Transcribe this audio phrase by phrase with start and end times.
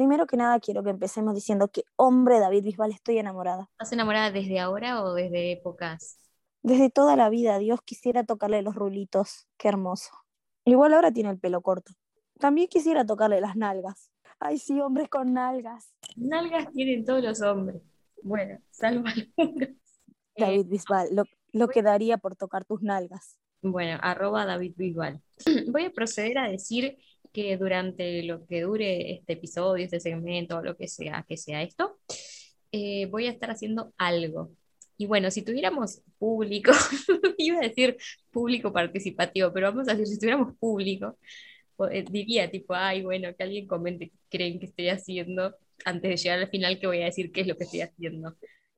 [0.00, 3.68] primero que nada quiero que empecemos diciendo que hombre David Bisbal estoy enamorada.
[3.72, 6.18] ¿Estás enamorada desde ahora o desde épocas?
[6.62, 10.10] Desde toda la vida, Dios quisiera tocarle los rulitos, qué hermoso.
[10.64, 11.92] Igual ahora tiene el pelo corto.
[12.38, 14.10] También quisiera tocarle las nalgas.
[14.38, 15.92] Ay, sí, hombres con nalgas.
[16.16, 17.82] Nalgas tienen todos los hombres.
[18.22, 19.04] Bueno, salvo
[19.36, 19.68] algunos.
[20.36, 23.38] David Eh, Bisbal, lo, lo que daría por tocar tus nalgas.
[23.62, 25.20] Bueno, arroba David Bisbal.
[25.72, 26.96] Voy a proceder a decir
[27.32, 31.98] que durante lo que dure este episodio, este segmento, lo que sea que sea esto,
[32.72, 34.50] eh, voy a estar haciendo algo.
[34.96, 36.72] Y bueno, si tuviéramos público,
[37.38, 37.96] iba a decir
[38.30, 41.16] público participativo, pero vamos a decir, si tuviéramos público,
[41.90, 46.16] eh, diría tipo, ay, bueno, que alguien comente qué creen que estoy haciendo antes de
[46.16, 48.36] llegar al final que voy a decir qué es lo que estoy haciendo.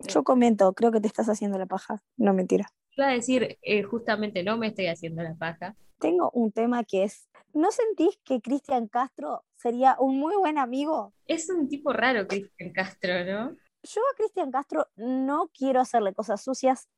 [0.09, 2.03] Yo comento, creo que te estás haciendo la paja.
[2.17, 2.69] No, mentira.
[2.97, 5.75] Iba a decir, eh, justamente no me estoy haciendo la paja.
[6.03, 11.15] Tengo un tema que es, ¿no sentís que Cristian Castro sería un muy buen amigo?
[11.29, 13.57] Es un tipo raro, Cristian Castro, ¿no?
[13.85, 16.89] Yo a Cristian Castro no quiero hacerle cosas sucias,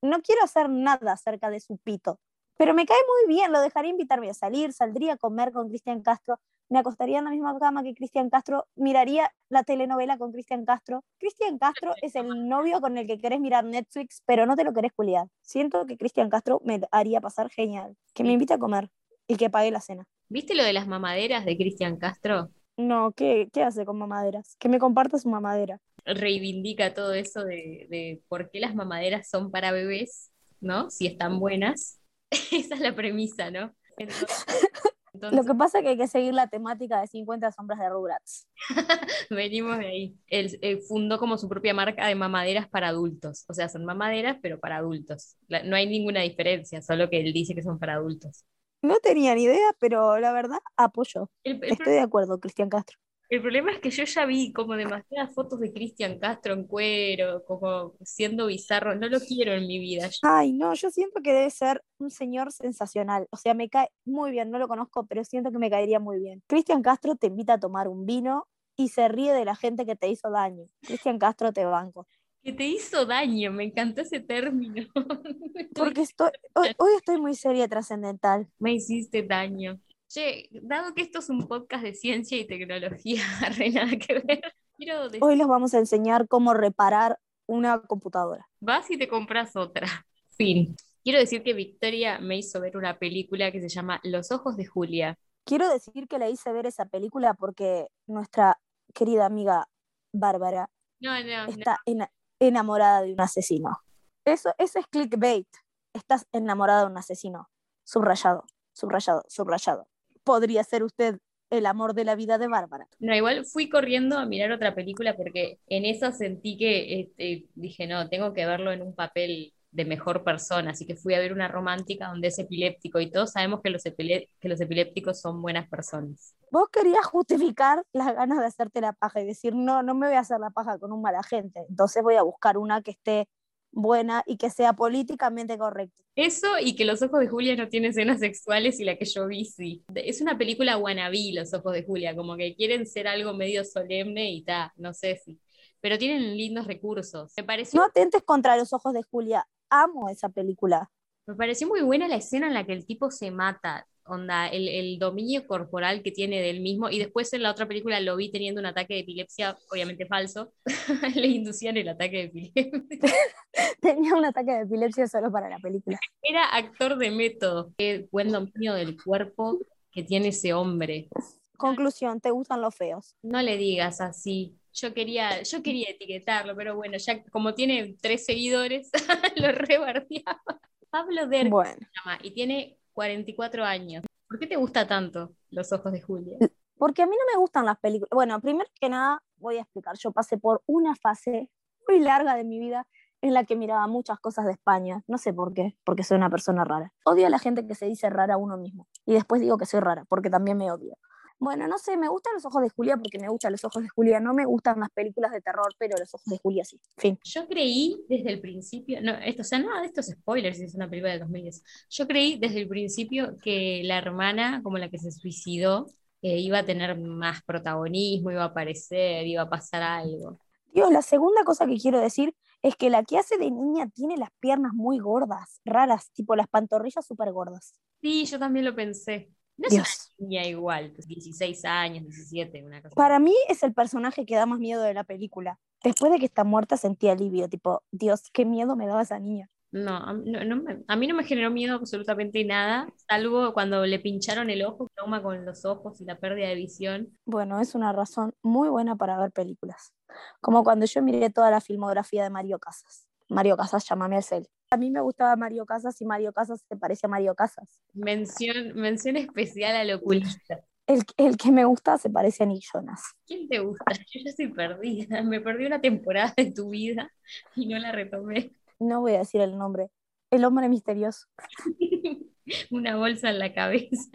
[0.00, 2.18] no quiero hacer nada acerca de su pito,
[2.56, 6.00] pero me cae muy bien, lo dejaría invitarme a salir, saldría a comer con Cristian
[6.00, 10.64] Castro, me acostaría en la misma cama que Cristian Castro, miraría la telenovela con Cristian
[10.64, 11.04] Castro.
[11.18, 14.72] Cristian Castro es el novio con el que querés mirar Netflix, pero no te lo
[14.72, 15.28] querés culiar.
[15.42, 18.88] Siento que Cristian Castro me haría pasar genial, que me invite a comer
[19.28, 20.04] y que pague la cena.
[20.28, 22.50] ¿Viste lo de las mamaderas de Cristian Castro?
[22.76, 24.56] No, ¿qué, qué hace con mamaderas?
[24.58, 25.80] Que me comparta su mamadera.
[26.04, 30.90] Reivindica todo eso de, de por qué las mamaderas son para bebés, ¿no?
[30.90, 32.00] Si están buenas.
[32.30, 33.74] Esa es la premisa, ¿no?
[33.96, 34.44] Entonces,
[35.30, 38.46] Lo que pasa es que hay que seguir la temática de 50 sombras de Rugrats.
[39.30, 40.18] venimos de ahí.
[40.28, 43.44] Él, él fundó como su propia marca de mamaderas para adultos.
[43.48, 45.36] O sea, son mamaderas, pero para adultos.
[45.48, 48.44] La- no hay ninguna diferencia, solo que él dice que son para adultos.
[48.82, 51.30] No tenía ni idea, pero la verdad apoyo.
[51.44, 52.98] El, el Estoy de acuerdo, Cristian Castro.
[53.28, 57.44] El problema es que yo ya vi como demasiadas fotos de Cristian Castro en cuero,
[57.44, 58.94] como siendo bizarro.
[58.94, 60.08] No lo quiero en mi vida.
[60.22, 63.26] Ay, no, yo siento que debe ser un señor sensacional.
[63.30, 66.20] O sea, me cae muy bien, no lo conozco, pero siento que me caería muy
[66.20, 66.42] bien.
[66.46, 68.46] Cristian Castro te invita a tomar un vino
[68.76, 70.66] y se ríe de la gente que te hizo daño.
[70.82, 72.06] Cristian Castro te banco.
[72.44, 74.86] Que te hizo daño, me encantó ese término.
[75.74, 78.48] Porque estoy, hoy, hoy estoy muy seria trascendental.
[78.60, 79.80] Me hiciste daño.
[80.16, 83.20] Che, dado que esto es un podcast de ciencia y tecnología,
[83.58, 84.40] re nada que ver,
[84.78, 88.48] quiero decir, Hoy les vamos a enseñar cómo reparar una computadora.
[88.58, 89.86] vas y te compras otra.
[90.30, 90.74] Fin.
[91.04, 94.64] Quiero decir que Victoria me hizo ver una película que se llama Los ojos de
[94.64, 95.18] Julia.
[95.44, 98.58] Quiero decir que le hice ver esa película porque nuestra
[98.94, 99.68] querida amiga
[100.14, 101.52] Bárbara No, no, no.
[101.52, 102.10] está ena-
[102.40, 103.82] enamorada de un asesino.
[104.24, 105.46] Eso, eso es clickbait.
[105.92, 107.50] Estás enamorada de un asesino.
[107.84, 109.86] Subrayado, subrayado, subrayado.
[110.26, 111.20] Podría ser usted
[111.50, 112.88] el amor de la vida de Bárbara.
[112.98, 117.86] No, igual fui corriendo a mirar otra película porque en esa sentí que este, dije,
[117.86, 121.32] no, tengo que verlo en un papel de mejor persona, así que fui a ver
[121.32, 125.68] una romántica donde es epiléptico y todos sabemos que los, que los epilépticos son buenas
[125.68, 126.34] personas.
[126.50, 130.16] Vos querías justificar las ganas de hacerte la paja y decir, no, no me voy
[130.16, 131.64] a hacer la paja con un mala gente.
[131.68, 133.28] Entonces voy a buscar una que esté
[133.76, 136.02] buena y que sea políticamente correcta.
[136.16, 139.26] Eso y que Los Ojos de Julia no tiene escenas sexuales y la que yo
[139.26, 139.84] vi sí.
[139.94, 144.30] Es una película wannabe, Los Ojos de Julia, como que quieren ser algo medio solemne
[144.32, 145.38] y ta, no sé si.
[145.80, 147.32] Pero tienen lindos recursos.
[147.36, 149.46] Me pareció, No atentes contra los ojos de Julia.
[149.68, 150.90] Amo esa película.
[151.26, 153.86] me pareció muy buena la escena en la que el tipo se mata.
[154.06, 156.88] Onda, el, el dominio corporal que tiene del mismo.
[156.90, 160.52] Y después en la otra película lo vi teniendo un ataque de epilepsia, obviamente falso.
[161.14, 162.70] Le inducían el ataque de epilepsia.
[163.80, 165.98] Tenía un ataque de epilepsia solo para la película.
[166.22, 167.72] Era actor de método.
[167.76, 169.58] Qué buen dominio del cuerpo
[169.90, 171.08] que tiene ese hombre.
[171.56, 173.16] Conclusión, ¿te gustan los feos?
[173.22, 174.58] No le digas así.
[174.74, 178.90] Yo quería, yo quería etiquetarlo, pero bueno, ya como tiene tres seguidores,
[179.36, 180.60] lo rebardeaba.
[180.90, 184.04] Pablo Bueno, llama y tiene 44 años.
[184.26, 186.38] ¿Por qué te gusta tanto Los Ojos de Julia?
[186.78, 188.08] porque a mí no me gustan las películas.
[188.10, 189.96] Bueno, primero que nada, voy a explicar.
[189.98, 191.50] Yo pasé por una fase
[191.86, 192.86] muy larga de mi vida
[193.20, 195.04] en la que miraba muchas cosas de España.
[195.06, 196.94] No sé por qué, porque soy una persona rara.
[197.04, 198.88] Odio a la gente que se dice rara a uno mismo.
[199.04, 200.96] Y después digo que soy rara, porque también me odio.
[201.38, 203.88] Bueno, no sé, me gustan los ojos de Julia porque me gustan los ojos de
[203.90, 204.20] Julia.
[204.20, 206.80] No me gustan las películas de terror, pero los ojos de Julia sí.
[206.96, 207.18] Fin.
[207.22, 210.88] Yo creí desde el principio, no, esto, o sea, nada de estos spoilers, es una
[210.88, 211.62] película de 2010.
[211.90, 215.86] Yo creí desde el principio que la hermana, como la que se suicidó,
[216.22, 220.38] eh, iba a tener más protagonismo, iba a aparecer, iba a pasar algo.
[220.72, 224.16] Dios, la segunda cosa que quiero decir es que la que hace de niña tiene
[224.16, 227.74] las piernas muy gordas, raras, tipo las pantorrillas súper gordas.
[228.00, 229.30] Sí, yo también lo pensé.
[229.58, 232.94] No es una niña igual, 16 años, 17, una cosa.
[232.94, 235.58] Para mí es el personaje que da más miedo de la película.
[235.82, 239.50] Después de que está muerta sentí alivio, tipo, Dios, qué miedo me daba esa niña.
[239.72, 243.84] No, a, no, no me, a mí no me generó miedo absolutamente nada, salvo cuando
[243.84, 247.18] le pincharon el ojo, trauma con los ojos y la pérdida de visión.
[247.24, 249.92] Bueno, es una razón muy buena para ver películas.
[250.40, 253.06] Como cuando yo miré toda la filmografía de Mario Casas.
[253.28, 254.48] Mario Casas, llámame al cel.
[254.70, 257.80] A mí me gustaba Mario Casas y Mario Casas se parece a Mario Casas.
[257.94, 260.60] Mención, mención especial al oculista.
[260.86, 263.02] El, el que me gusta se parece a Nick Jonas.
[263.26, 263.84] ¿Quién te gusta?
[263.92, 265.22] Yo ya estoy perdida.
[265.24, 267.10] Me perdí una temporada de tu vida
[267.56, 268.52] y no la retomé.
[268.78, 269.90] No voy a decir el nombre.
[270.30, 271.26] El hombre misterioso.
[272.70, 274.10] Una bolsa en la cabeza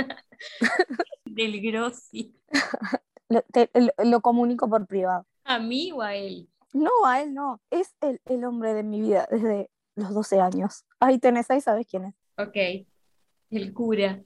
[1.25, 2.33] del Grossi.
[3.29, 5.25] Lo, te- lo- lo comunico por privado.
[5.43, 6.47] ¿A mí o a él?
[6.73, 7.61] No, a él no.
[7.69, 10.85] Es el, el hombre de mi vida desde los 12 años.
[10.99, 12.15] Ahí tenés, ahí sabes quién es.
[12.37, 12.87] Ok,
[13.49, 14.21] el cura.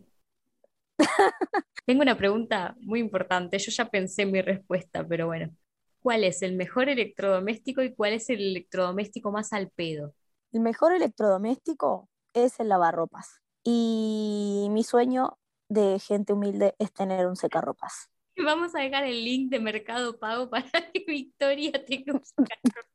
[1.86, 3.58] Tengo una pregunta muy importante.
[3.60, 5.56] Yo ya pensé en mi respuesta, pero bueno.
[6.02, 10.14] ¿Cuál es el mejor electrodoméstico y cuál es el electrodoméstico más al pedo?
[10.52, 13.42] El mejor electrodoméstico es el lavarropas.
[13.64, 18.12] Y mi sueño de gente humilde es tener un secarropas.
[18.46, 22.22] Vamos a dejar el link de Mercado Pago para que Victoria tenga.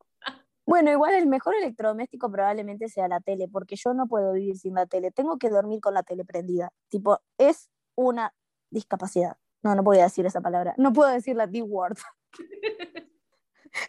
[0.66, 4.75] Bueno, igual el mejor electrodoméstico probablemente sea la tele, porque yo no puedo vivir sin
[4.75, 5.10] la tele.
[5.10, 6.70] Tengo que dormir con la tele prendida.
[6.88, 8.32] Tipo, es una
[8.70, 9.37] discapacidad.
[9.64, 10.75] No, no voy a decir esa palabra.
[10.78, 11.96] No puedo decir la D-word.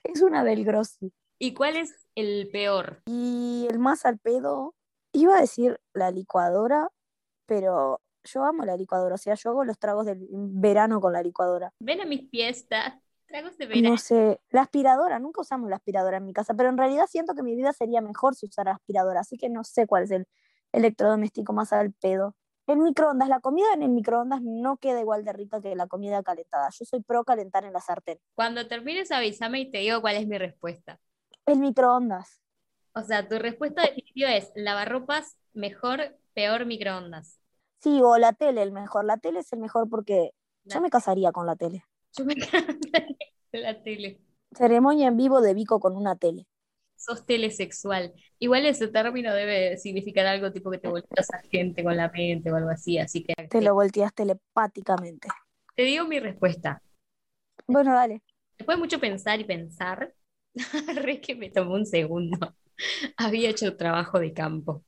[0.04, 1.14] es una del grossi.
[1.38, 3.04] ¿Y cuál es el peor?
[3.06, 4.74] Y el más al pedo,
[5.14, 6.90] iba a decir la licuadora,
[7.46, 9.16] pero yo amo la licuadora.
[9.16, 11.74] O sea, yo hago los tragos del verano con la licuadora.
[11.80, 12.96] Ven a mis fiestas,
[13.28, 13.90] tragos de verano.
[13.90, 17.34] No sé, la aspiradora, nunca usamos la aspiradora en mi casa, pero en realidad siento
[17.36, 20.28] que mi vida sería mejor si usara aspiradora, así que no sé cuál es el
[20.72, 22.36] electrodoméstico más al pedo.
[22.68, 26.22] El microondas, la comida en el microondas no queda igual de rica que la comida
[26.24, 26.70] calentada.
[26.72, 28.20] Yo soy pro calentar en la sartén.
[28.36, 31.00] Cuando termines avísame y te digo cuál es mi respuesta.
[31.46, 32.42] El microondas.
[32.94, 37.41] O sea, tu respuesta definitiva es lavarropas, mejor, peor microondas.
[37.82, 39.06] Sí, o la tele, el mejor.
[39.06, 40.32] La tele es el mejor porque
[40.66, 41.84] La- yo me casaría con la tele.
[42.18, 43.18] Yo me encantaría
[43.54, 44.20] la tele.
[44.54, 46.48] Ceremonia en vivo de Vico con una tele.
[46.96, 48.14] Sos telesexual.
[48.38, 52.52] Igual ese término debe significar algo tipo que te volteas a gente con la mente
[52.52, 55.28] o algo así, así que Te lo volteas telepáticamente.
[55.76, 56.82] te digo mi respuesta.
[57.68, 58.22] Bueno, dale.
[58.58, 60.14] Después de mucho pensar y pensar,
[60.96, 62.56] re que me tomó un segundo.
[63.18, 64.84] Había hecho trabajo de campo.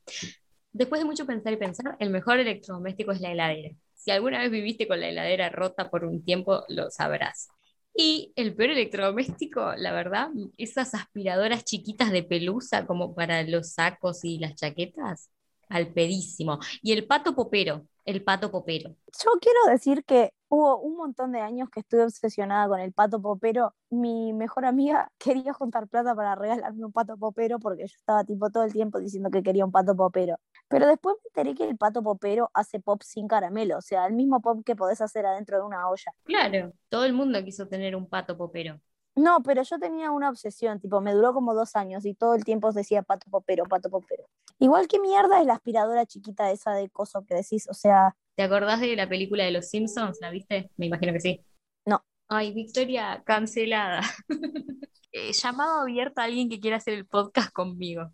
[0.74, 3.70] Después de mucho pensar y pensar, el mejor electrodoméstico es la heladera.
[3.94, 7.46] Si alguna vez viviste con la heladera rota por un tiempo, lo sabrás.
[7.94, 14.24] Y el peor electrodoméstico, la verdad, esas aspiradoras chiquitas de pelusa como para los sacos
[14.24, 15.30] y las chaquetas,
[15.68, 16.58] al pedísimo.
[16.82, 18.90] Y el pato popero, el pato popero.
[18.90, 23.22] Yo quiero decir que hubo un montón de años que estuve obsesionada con el pato
[23.22, 23.74] popero.
[23.90, 28.50] Mi mejor amiga quería juntar plata para regalarme un pato popero porque yo estaba tipo
[28.50, 30.38] todo el tiempo diciendo que quería un pato popero.
[30.68, 34.14] Pero después me enteré que el pato popero hace pop sin caramelo, o sea, el
[34.14, 36.12] mismo pop que podés hacer adentro de una olla.
[36.24, 38.80] Claro, todo el mundo quiso tener un pato popero.
[39.16, 42.44] No, pero yo tenía una obsesión, tipo, me duró como dos años y todo el
[42.44, 44.24] tiempo decía pato popero, pato popero.
[44.58, 48.42] Igual que mierda es la aspiradora chiquita esa de coso que decís, o sea, ¿Te
[48.42, 50.18] acordás de la película de los Simpsons?
[50.20, 50.70] ¿La viste?
[50.76, 51.40] Me imagino que sí.
[51.86, 52.04] No.
[52.28, 54.00] Ay, Victoria, cancelada.
[55.16, 58.10] Eh, llamado abierto a alguien que quiera hacer el podcast conmigo.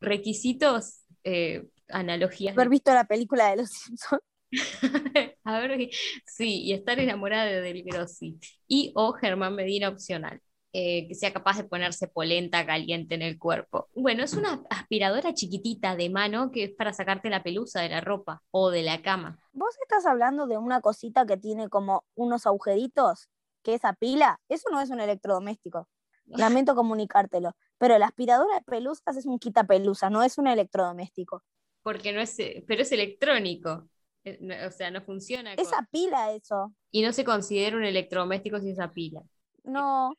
[0.00, 2.54] Requisitos, eh, analogías.
[2.54, 4.22] de- haber visto la película de los Simpsons.
[5.44, 5.90] A ver,
[6.26, 8.38] sí, y estar enamorada de Del Grossi.
[8.66, 10.40] Y o Germán Medina opcional.
[10.72, 13.88] eh, que sea capaz de ponerse polenta caliente en el cuerpo.
[13.92, 18.00] Bueno, es una aspiradora chiquitita de mano que es para sacarte la pelusa de la
[18.00, 19.36] ropa o de la cama.
[19.52, 23.28] Vos estás hablando de una cosita que tiene como unos agujeritos,
[23.64, 25.88] que esa pila, eso no es un electrodoméstico.
[26.26, 27.56] Lamento comunicártelo.
[27.78, 31.42] Pero la aspiradora de pelusas es un quitapelusa, no es un electrodoméstico.
[31.82, 33.88] Porque no es, eh, pero es electrónico.
[34.24, 35.56] Eh, O sea, no funciona.
[35.56, 36.74] con- Esa pila, eso.
[36.92, 39.22] Y no se considera un electrodoméstico sin esa pila.
[39.64, 40.14] No.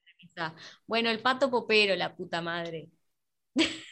[0.87, 2.89] Bueno, el pato popero, la puta madre.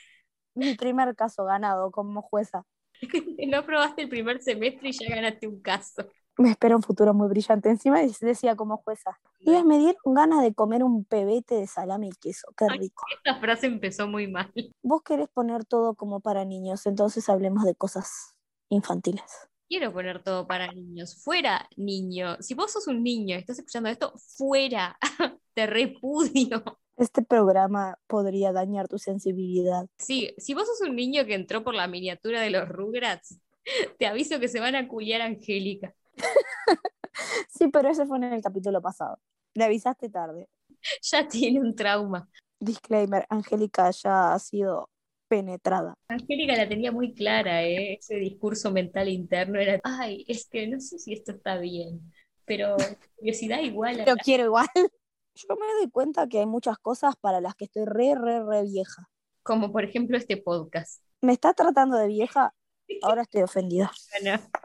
[0.56, 2.64] mi primer caso ganado como jueza.
[3.48, 6.08] No aprobaste el primer semestre y ya ganaste un caso.
[6.40, 7.70] Me espera un futuro muy brillante.
[7.70, 9.20] Encima decía como jueza.
[9.40, 12.48] Y me dieron ganas de comer un pebete de salame y queso.
[12.56, 12.80] Qué Ay.
[12.80, 13.04] rico.
[13.14, 14.50] Esta frase empezó muy mal.
[14.82, 18.38] Vos querés poner todo como para niños, entonces hablemos de cosas
[18.70, 19.50] infantiles.
[19.68, 21.22] Quiero poner todo para niños.
[21.22, 22.38] Fuera, niño.
[22.40, 24.98] Si vos sos un niño y estás escuchando esto, fuera.
[25.54, 26.64] Te repudio.
[26.96, 29.88] Este programa podría dañar tu sensibilidad.
[29.98, 33.42] Sí, si vos sos un niño que entró por la miniatura de los Rugrats,
[34.00, 35.94] te aviso que se van a culiar Angélica.
[37.50, 39.20] sí, pero ese fue en el capítulo pasado.
[39.54, 40.48] Le avisaste tarde.
[41.02, 42.30] Ya tiene un trauma.
[42.60, 44.90] Disclaimer, Angélica ya ha sido
[45.28, 45.94] penetrada.
[46.10, 47.94] Angélica la tenía muy clara, ¿eh?
[47.94, 52.02] ese discurso mental interno era, ay, es que no sé si esto está bien,
[52.46, 52.76] pero
[53.16, 54.04] curiosidad igual.
[54.06, 54.68] Lo quiero igual.
[55.36, 58.64] Yo me doy cuenta que hay muchas cosas para las que estoy re, re, re
[58.64, 59.08] vieja.
[59.44, 61.02] Como por ejemplo este podcast.
[61.22, 62.54] ¿Me está tratando de vieja?
[63.04, 63.92] Ahora estoy ofendida.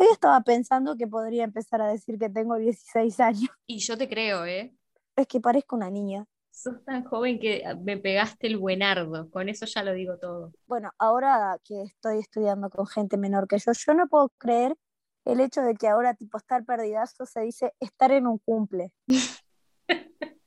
[0.00, 3.50] Hoy estaba pensando que podría empezar a decir que tengo 16 años.
[3.66, 4.74] Y yo te creo, ¿eh?
[5.14, 6.24] Es que parezco una niña.
[6.50, 10.52] Sos tan joven que me pegaste el buenardo, con eso ya lo digo todo.
[10.66, 14.74] Bueno, ahora que estoy estudiando con gente menor que yo, yo no puedo creer
[15.26, 18.92] el hecho de que ahora tipo estar perdidazo se dice estar en un cumple.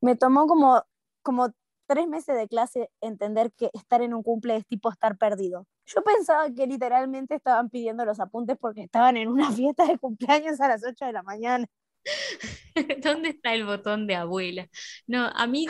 [0.00, 0.84] me tomó como,
[1.22, 1.52] como
[1.92, 5.66] tres meses de clase entender que estar en un cumple es tipo estar perdido.
[5.84, 10.58] Yo pensaba que literalmente estaban pidiendo los apuntes porque estaban en una fiesta de cumpleaños
[10.62, 11.66] a las 8 de la mañana.
[13.04, 14.70] ¿Dónde está el botón de abuela?
[15.06, 15.66] No, a mí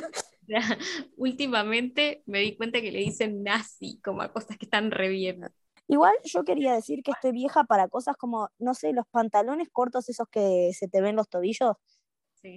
[1.17, 5.41] últimamente me di cuenta que le dicen nazi como a cosas que están re bien.
[5.88, 10.09] Igual yo quería decir que estoy vieja para cosas como, no sé, los pantalones cortos
[10.09, 11.75] esos que se te ven los tobillos.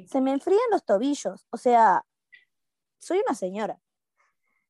[0.06, 1.48] Se me enfrían los tobillos.
[1.50, 2.04] O sea,
[2.98, 3.80] soy una señora.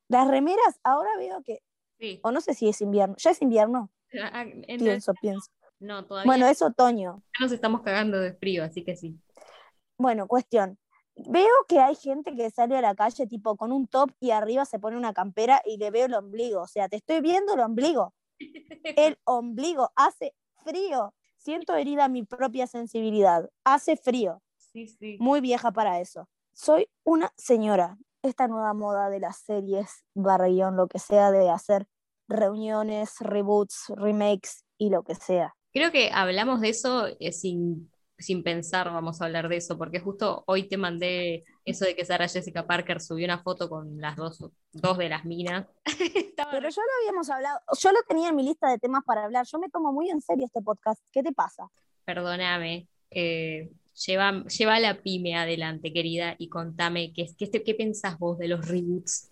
[0.07, 1.61] Las remeras, ahora veo que,
[2.21, 3.91] o no sé si es invierno, ya es invierno.
[4.21, 4.45] Ah,
[4.77, 5.51] pienso, pienso.
[5.79, 6.29] No, todavía.
[6.29, 7.21] Bueno, es otoño.
[7.39, 9.19] Ya nos estamos cagando de frío, así que sí.
[9.97, 10.77] Bueno, cuestión.
[11.15, 14.65] Veo que hay gente que sale a la calle tipo con un top y arriba
[14.65, 16.61] se pone una campera y le veo el ombligo.
[16.61, 18.13] O sea, te estoy viendo el ombligo.
[18.83, 21.13] El ombligo hace frío.
[21.37, 23.49] Siento herida mi propia sensibilidad.
[23.63, 24.41] Hace frío.
[24.57, 25.17] Sí, sí.
[25.19, 26.27] Muy vieja para eso.
[26.51, 27.97] Soy una señora.
[28.25, 31.85] Esta nueva moda de las series, barrillón, lo que sea, de hacer
[32.27, 35.53] reuniones, reboots, remakes y lo que sea.
[35.71, 39.99] Creo que hablamos de eso eh, sin, sin pensar, vamos a hablar de eso, porque
[39.99, 44.15] justo hoy te mandé eso de que Sara Jessica Parker subió una foto con las
[44.15, 45.67] dos, dos de las minas.
[46.51, 49.45] Pero ya lo habíamos hablado, yo lo tenía en mi lista de temas para hablar,
[49.45, 51.69] yo me tomo muy en serio este podcast, ¿qué te pasa?
[52.05, 58.37] Perdóname, eh, lleva, lleva la pyme adelante, querida, y contame, ¿qué, qué, qué pensás vos
[58.37, 59.31] de los reboots?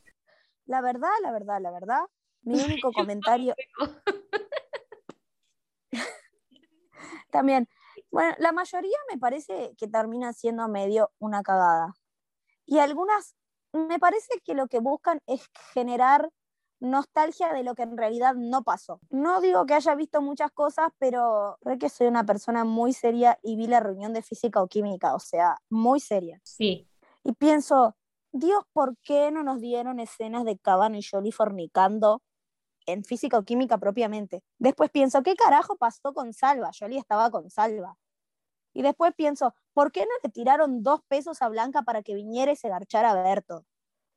[0.65, 2.01] La verdad, la verdad, la verdad,
[2.41, 3.55] mi único comentario...
[7.31, 7.67] También,
[8.11, 11.93] bueno, la mayoría me parece que termina siendo medio una cagada.
[12.65, 13.35] Y algunas,
[13.73, 16.29] me parece que lo que buscan es generar
[16.83, 18.99] nostalgia de lo que en realidad no pasó.
[19.09, 23.39] No digo que haya visto muchas cosas, pero creo que soy una persona muy seria
[23.41, 26.39] y vi la reunión de física o química, o sea, muy seria.
[26.43, 26.87] Sí.
[27.23, 27.95] Y pienso,
[28.31, 32.21] Dios, ¿por qué no nos dieron escenas de Caban y Jolie fornicando
[32.85, 34.43] en física o química propiamente.
[34.57, 36.71] Después pienso, ¿qué carajo pasó con Salva?
[36.77, 37.97] Jolie estaba con Salva.
[38.73, 42.51] Y después pienso, ¿por qué no le tiraron dos pesos a Blanca para que viniera
[42.51, 43.65] y se garchara a Berto?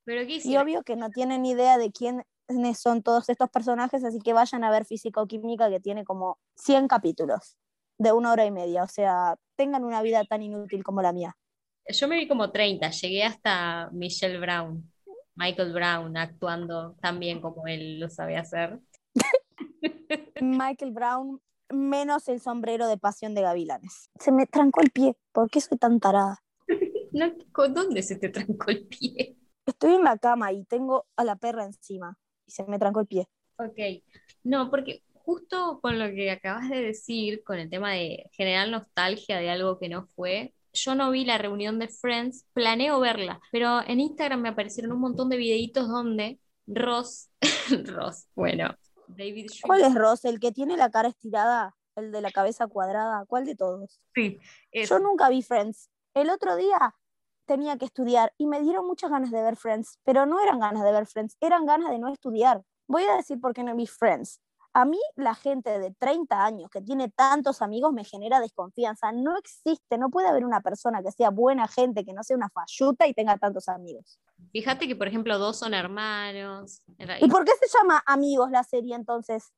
[0.04, 2.25] Pero y obvio que no tienen idea de quiénes
[2.74, 6.38] son todos estos personajes, así que vayan a ver Física o Química que tiene como
[6.56, 7.56] 100 capítulos
[7.98, 8.82] de una hora y media.
[8.82, 11.36] O sea, tengan una vida tan inútil como la mía.
[11.88, 14.90] Yo me vi como 30, llegué hasta Michelle Brown.
[15.34, 18.80] Michael Brown actuando tan bien como él lo sabe hacer.
[20.40, 24.10] Michael Brown menos el sombrero de pasión de gavilanes.
[24.18, 25.16] Se me trancó el pie.
[25.32, 26.42] ¿Por qué soy tan tarada?
[27.52, 29.36] ¿Con ¿Dónde se te trancó el pie?
[29.64, 33.06] Estoy en la cama y tengo a la perra encima y se me trancó el
[33.06, 33.28] pie.
[33.58, 34.02] Ok.
[34.44, 39.38] No, porque justo con lo que acabas de decir, con el tema de generar nostalgia
[39.38, 43.80] de algo que no fue, yo no vi la reunión de Friends, planeo verla, pero
[43.86, 47.30] en Instagram me aparecieron un montón de videitos donde Ross,
[47.86, 48.74] Ross, bueno,
[49.08, 50.24] David ¿Cuál es Ross?
[50.24, 51.76] ¿El que tiene la cara estirada?
[51.94, 53.24] ¿El de la cabeza cuadrada?
[53.26, 54.00] ¿Cuál de todos?
[54.14, 54.38] Sí.
[54.72, 55.90] Yo nunca vi Friends.
[56.14, 56.94] El otro día
[57.46, 60.82] tenía que estudiar y me dieron muchas ganas de ver Friends, pero no eran ganas
[60.82, 62.62] de ver Friends, eran ganas de no estudiar.
[62.86, 64.40] Voy a decir por qué no vi Friends.
[64.74, 69.10] A mí la gente de 30 años que tiene tantos amigos me genera desconfianza.
[69.10, 72.50] No existe, no puede haber una persona que sea buena gente, que no sea una
[72.50, 74.20] falluta y tenga tantos amigos.
[74.52, 76.82] Fíjate que, por ejemplo, dos son hermanos.
[77.20, 79.50] ¿Y por qué se llama Amigos la serie entonces?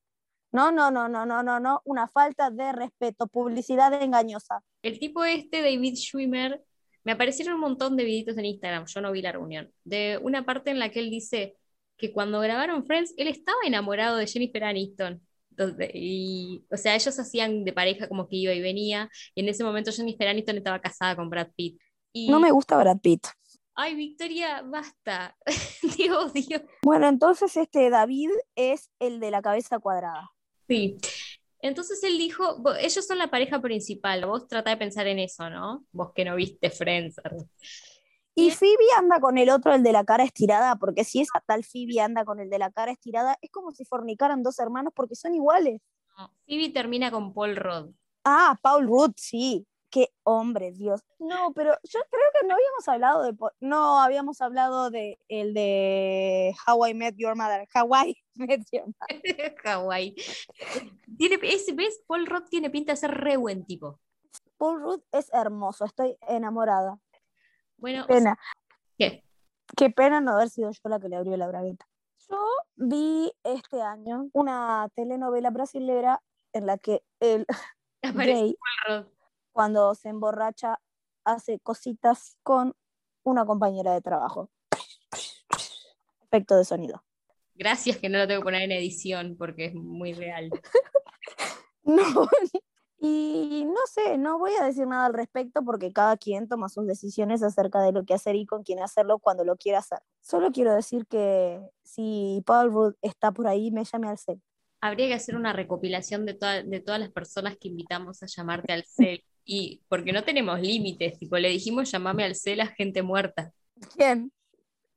[0.53, 4.63] No, no, no, no, no, no, no, una falta de respeto, publicidad engañosa.
[4.83, 6.65] El tipo este, David Schwimmer,
[7.05, 10.45] me aparecieron un montón de videitos en Instagram, yo no vi la reunión, de una
[10.45, 11.57] parte en la que él dice,
[11.99, 15.21] que cuando grabaron Friends, él estaba enamorado de Jennifer Aniston.
[15.93, 19.65] y, o sea, ellos hacían de pareja como que iba y venía, y en ese
[19.65, 21.81] momento Jennifer Aniston estaba casada con Brad Pitt.
[22.13, 23.27] Y, no me gusta Brad Pitt.
[23.75, 25.37] Ay, Victoria, basta.
[25.97, 26.63] Dios, Dios.
[26.83, 30.31] Bueno, entonces este David es el de la cabeza cuadrada.
[30.69, 30.99] Sí.
[31.61, 35.51] Entonces él dijo, "Vo- ellos son la pareja principal, vos tratá de pensar en eso,
[35.51, 35.85] ¿no?
[35.93, 37.17] Vos que no viste Friends.
[38.35, 41.65] Y Phoebe anda con el otro, el de la cara estirada, porque si esa tal
[41.65, 45.17] Phoebe anda con el de la cara estirada, es como si fornicaran dos hermanos porque
[45.17, 45.81] son iguales.
[46.17, 47.91] No, Phoebe termina con Paul Rudd.
[48.25, 49.67] Ah, Paul Rudd, sí.
[49.91, 51.03] Qué hombre, Dios.
[51.19, 53.35] No, pero yo creo que no habíamos hablado de.
[53.61, 57.67] No, habíamos hablado de el de How I Met Your Mother.
[57.75, 59.57] Hawaii Met Your Mother.
[59.65, 60.15] Hawái.
[61.17, 62.03] Tiene, ese, ¿Ves?
[62.07, 63.99] Paul Rudd tiene pinta de ser re buen tipo.
[64.59, 66.99] Paul Rudd es hermoso, estoy enamorada.
[67.79, 68.39] Bueno, Qué pena.
[68.99, 69.25] ¿qué?
[69.77, 71.87] Qué pena no haber sido yo la que le abrió la bragueta.
[72.29, 72.37] Yo
[72.77, 76.21] vi este año una telenovela brasilera
[76.53, 77.47] en la que el
[78.03, 79.18] Aparece Paul Rudd.
[79.59, 80.79] Cuando se emborracha,
[81.25, 82.77] hace cositas con
[83.25, 84.51] una compañera de trabajo.
[86.23, 87.03] Efecto de sonido.
[87.57, 90.49] Gracias que no lo tengo que poner en edición porque es muy real.
[91.83, 92.05] No.
[93.01, 96.85] Y no sé, no voy a decir nada al respecto porque cada quien toma sus
[96.87, 100.01] decisiones acerca de lo que hacer y con quién hacerlo cuando lo quiera hacer.
[100.21, 104.43] Solo quiero decir que si Paul Rudd está por ahí, me llame al cel.
[104.81, 106.35] Habría que hacer una recopilación de,
[106.67, 109.25] de todas las personas que invitamos a llamarte al cel.
[109.51, 113.51] Y porque no tenemos límites, tipo, le dijimos llamame al cel a gente muerta.
[113.97, 114.31] ¿Quién?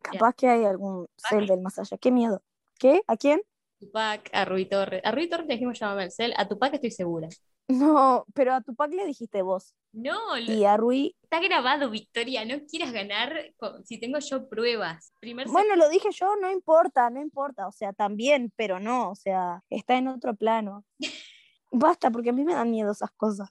[0.01, 1.97] Capaz que hay algún cel del más allá.
[1.97, 2.43] Qué miedo.
[2.77, 3.01] ¿Qué?
[3.07, 3.41] ¿A quién?
[3.79, 5.01] Tupac, a Rui Torres.
[5.05, 7.29] A Rui Torres le dijimos llamame al cel, a Tupac estoy segura.
[7.69, 9.73] No, pero a Tupac le dijiste vos.
[9.93, 14.49] No, lo- Y a Rui, está grabado, Victoria, no quieras ganar con- si tengo yo
[14.49, 15.13] pruebas.
[15.21, 17.67] Primer bueno, lo dije yo, no importa, no importa.
[17.69, 20.83] O sea, también, pero no, o sea, está en otro plano.
[21.71, 23.49] Basta, porque a mí me dan miedo esas cosas.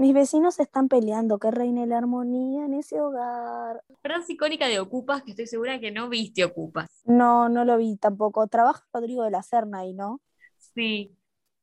[0.00, 3.82] Mis vecinos están peleando, que reine la armonía en ese hogar.
[4.00, 7.02] frase icónica de Ocupas, que estoy segura que no viste Ocupas.
[7.04, 8.46] No, no lo vi tampoco.
[8.46, 10.22] Trabaja Rodrigo de la Serna ahí, ¿no?
[10.56, 11.14] Sí.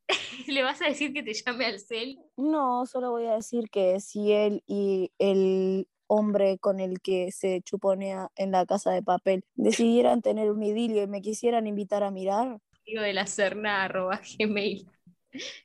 [0.48, 2.20] ¿Le vas a decir que te llame al cel?
[2.38, 7.64] No, solo voy a decir que si él y el hombre con el que se
[7.64, 12.12] chuponea en la casa de papel decidieran tener un idilio y me quisieran invitar a
[12.12, 14.88] mirar, Rodrigo de la Serna, arroba gmail.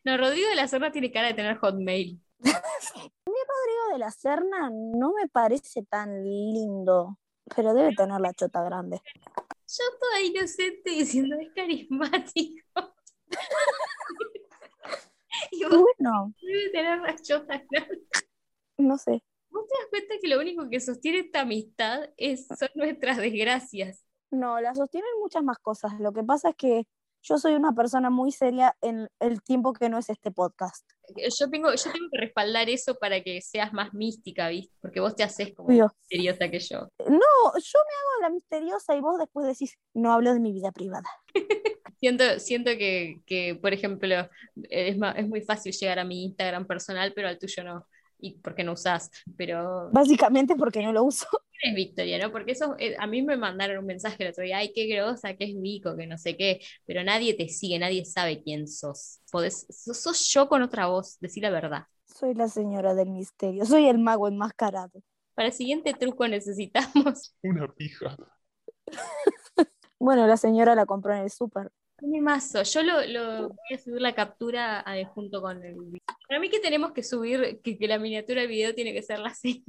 [0.05, 2.22] No, Rodrigo de la Serna tiene cara de tener hotmail.
[2.43, 7.19] Rodrigo de la Serna no me parece tan lindo,
[7.55, 9.01] pero debe tener la chota grande.
[9.69, 12.95] Yo toda inocente diciendo es carismático.
[15.51, 18.01] y vos Bueno, debe tener las chotas grandes.
[18.79, 19.23] no sé.
[19.51, 24.05] ¿Vos te das cuenta que lo único que sostiene esta amistad es, son nuestras desgracias?
[24.31, 25.99] No, la sostienen muchas más cosas.
[26.01, 26.87] Lo que pasa es que
[27.23, 30.85] yo soy una persona muy seria en el tiempo que no es este podcast.
[31.17, 34.75] Yo tengo, yo tengo que respaldar eso para que seas más mística, ¿viste?
[34.81, 36.81] Porque vos te haces como misteriosa que yo.
[36.99, 40.73] No, yo me hago la misteriosa y vos después decís, no hablo de mi vida
[40.73, 41.09] privada.
[42.01, 44.29] Siento, siento que, que, por ejemplo,
[44.69, 47.87] es, es muy fácil llegar a mi Instagram personal, pero al tuyo no.
[48.19, 49.09] Y porque no usás.
[49.37, 51.29] Pero Básicamente porque no lo uso.
[51.63, 52.33] Es Victoria, ¿no?
[52.33, 55.35] Porque eso, eh, a mí me mandaron un mensaje el otro día, ay, qué grosa,
[55.37, 59.21] que es Vico, que no sé qué, pero nadie te sigue, nadie sabe quién sos.
[59.31, 61.85] Podés, sos, sos yo con otra voz, decí la verdad.
[62.07, 65.03] Soy la señora del misterio, soy el mago enmascarado.
[65.35, 67.35] Para el siguiente truco necesitamos.
[67.43, 68.17] Una pija.
[69.99, 71.71] Bueno, la señora la compró en el súper.
[72.03, 72.65] Tiene mazo.
[72.65, 76.01] Yo lo, lo- voy a subir la captura eh, junto con el video.
[76.27, 79.21] Para mí que tenemos que subir, que, que la miniatura del video tiene que ser
[79.21, 79.63] la señora.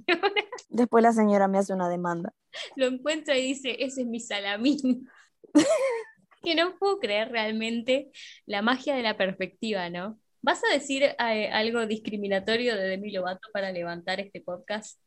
[0.69, 2.33] Después la señora me hace una demanda.
[2.75, 5.07] Lo encuentra y dice, ese es mi salamín.
[6.41, 8.11] que no puedo creer realmente
[8.47, 10.19] la magia de la perspectiva, ¿no?
[10.41, 14.99] ¿Vas a decir eh, algo discriminatorio de Demi Lovato para levantar este podcast?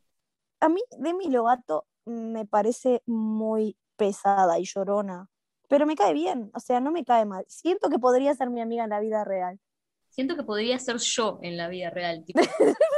[0.61, 5.29] A mí Demi Lovato me parece muy pesada y llorona,
[5.69, 7.45] pero me cae bien, o sea, no me cae mal.
[7.49, 9.59] Siento que podría ser mi amiga en la vida real.
[10.09, 12.25] Siento que podría ser yo en la vida real.
[12.25, 12.41] tipo,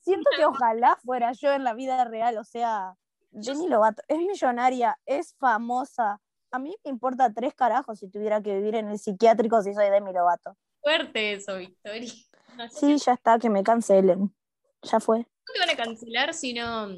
[0.00, 2.96] Siento que ojalá fuera yo en la vida real, o sea,
[3.30, 6.20] Demi Lovato es millonaria, es famosa.
[6.50, 9.90] A mí me importa tres carajos si tuviera que vivir en el psiquiátrico si soy
[9.90, 10.56] Demi Lovato.
[10.80, 12.10] fuerte eso, Victoria.
[12.56, 14.34] No, Sí, ya está, que me cancelen.
[14.80, 15.18] Ya fue.
[15.18, 16.88] No te van a cancelar si no,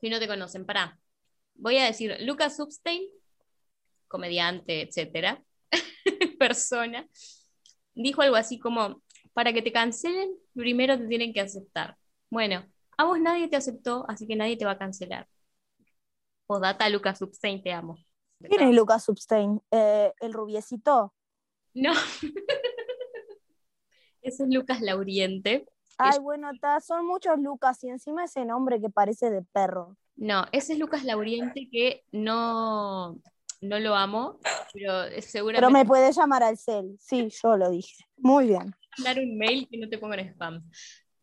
[0.00, 0.64] si no te conocen.
[0.64, 0.98] Pará.
[1.54, 3.02] Voy a decir, Lucas Substein,
[4.12, 5.42] comediante, etcétera,
[6.38, 7.08] persona,
[7.94, 11.96] dijo algo así como, para que te cancelen, primero te tienen que aceptar.
[12.30, 12.64] Bueno,
[12.98, 15.26] a vos nadie te aceptó, así que nadie te va a cancelar.
[16.46, 17.96] Podata, Lucas Substein, te amo.
[18.38, 19.62] ¿Quién es Lucas Substein?
[19.70, 21.14] Eh, el rubiecito.
[21.74, 21.92] No.
[24.22, 25.66] Ese es Lucas Lauriente.
[25.98, 29.96] Ay, bueno, ta, son muchos Lucas y encima ese nombre que parece de perro.
[30.16, 33.18] No, ese es Lucas Lauriente que no,
[33.62, 34.38] no lo amo,
[34.72, 35.60] pero seguramente...
[35.60, 38.04] Pero me puedes llamar al cel, sí, yo lo dije.
[38.16, 38.74] Muy bien.
[38.98, 40.70] Mandar un mail que no te ponga en spam.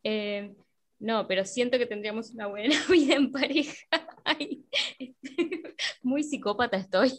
[0.02, 0.54] Eh,
[0.98, 3.86] no, pero siento que tendríamos una buena vida en pareja.
[6.02, 7.12] muy psicópata estoy.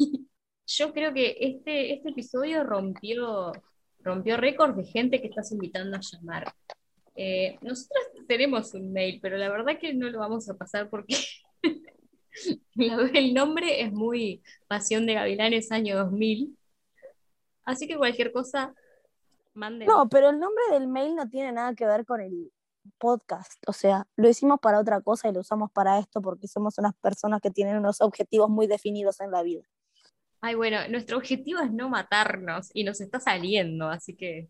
[0.68, 3.52] Yo creo que este, este episodio rompió,
[4.00, 6.54] rompió récord de gente que estás invitando a llamar.
[7.16, 11.16] Eh, nosotros tenemos un mail, pero la verdad que no lo vamos a pasar porque
[13.14, 16.58] el nombre es muy Pasión de Gavilanes año 2000.
[17.64, 18.74] Así que cualquier cosa,
[19.54, 19.88] manden.
[19.88, 22.52] No, pero el nombre del mail no tiene nada que ver con el
[22.98, 23.62] podcast.
[23.68, 26.94] O sea, lo hicimos para otra cosa y lo usamos para esto porque somos unas
[26.96, 29.64] personas que tienen unos objetivos muy definidos en la vida.
[30.42, 34.50] Ay, bueno, nuestro objetivo es no matarnos y nos está saliendo, así que...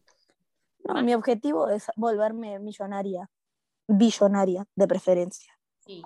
[0.85, 3.29] No, mi objetivo es volverme millonaria,
[3.87, 5.53] billonaria de preferencia.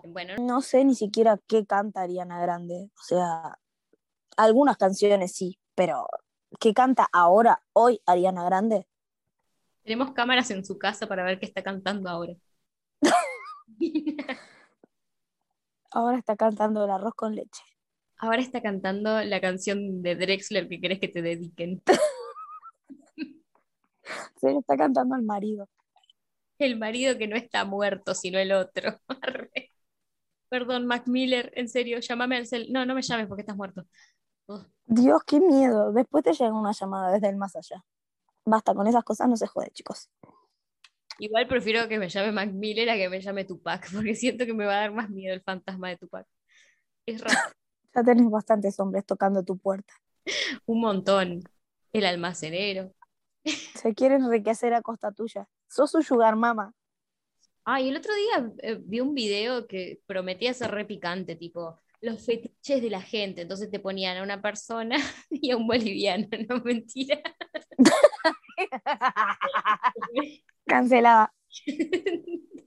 [0.08, 0.36] Bueno.
[0.40, 2.90] No sé ni siquiera qué canta Ariana Grande.
[3.00, 3.60] O sea,
[4.38, 6.08] algunas canciones sí, pero
[6.60, 8.88] ¿qué canta ahora, hoy Ariana Grande?
[9.84, 12.34] Tenemos cámaras en su casa para ver qué está cantando ahora.
[15.92, 17.64] ahora está cantando el arroz con leche.
[18.18, 21.84] Ahora está cantando la canción de Drexler que querés que te dediquen.
[24.38, 25.70] Se le está cantando al marido.
[26.58, 29.02] El marido que no está muerto, sino el otro.
[30.50, 32.72] Perdón, Mac Miller, en serio, llámame al cel.
[32.72, 33.86] No, no me llames porque estás muerto.
[34.86, 35.92] Dios, qué miedo.
[35.92, 37.84] Después te llega una llamada desde el más allá.
[38.46, 40.10] Basta, con esas cosas no se jode, chicos.
[41.18, 44.54] Igual prefiero que me llame Mac Miller a que me llame Tupac, porque siento que
[44.54, 46.28] me va a dar más miedo el fantasma de Tupac.
[47.06, 47.36] Es raro.
[47.96, 49.94] ya tenés bastantes hombres tocando tu puerta.
[50.66, 51.42] Un montón.
[51.94, 52.92] El almacenero.
[53.46, 55.48] Se quiere enriquecer a costa tuya.
[55.68, 56.74] Sos su sugar mama.
[57.68, 62.24] Ay, el otro día eh, vi un video que prometía ser re picante, tipo los
[62.24, 63.42] fetiches de la gente.
[63.42, 64.98] Entonces te ponían a una persona
[65.30, 67.20] y a un boliviano, no mentira.
[70.66, 71.34] Cancelaba.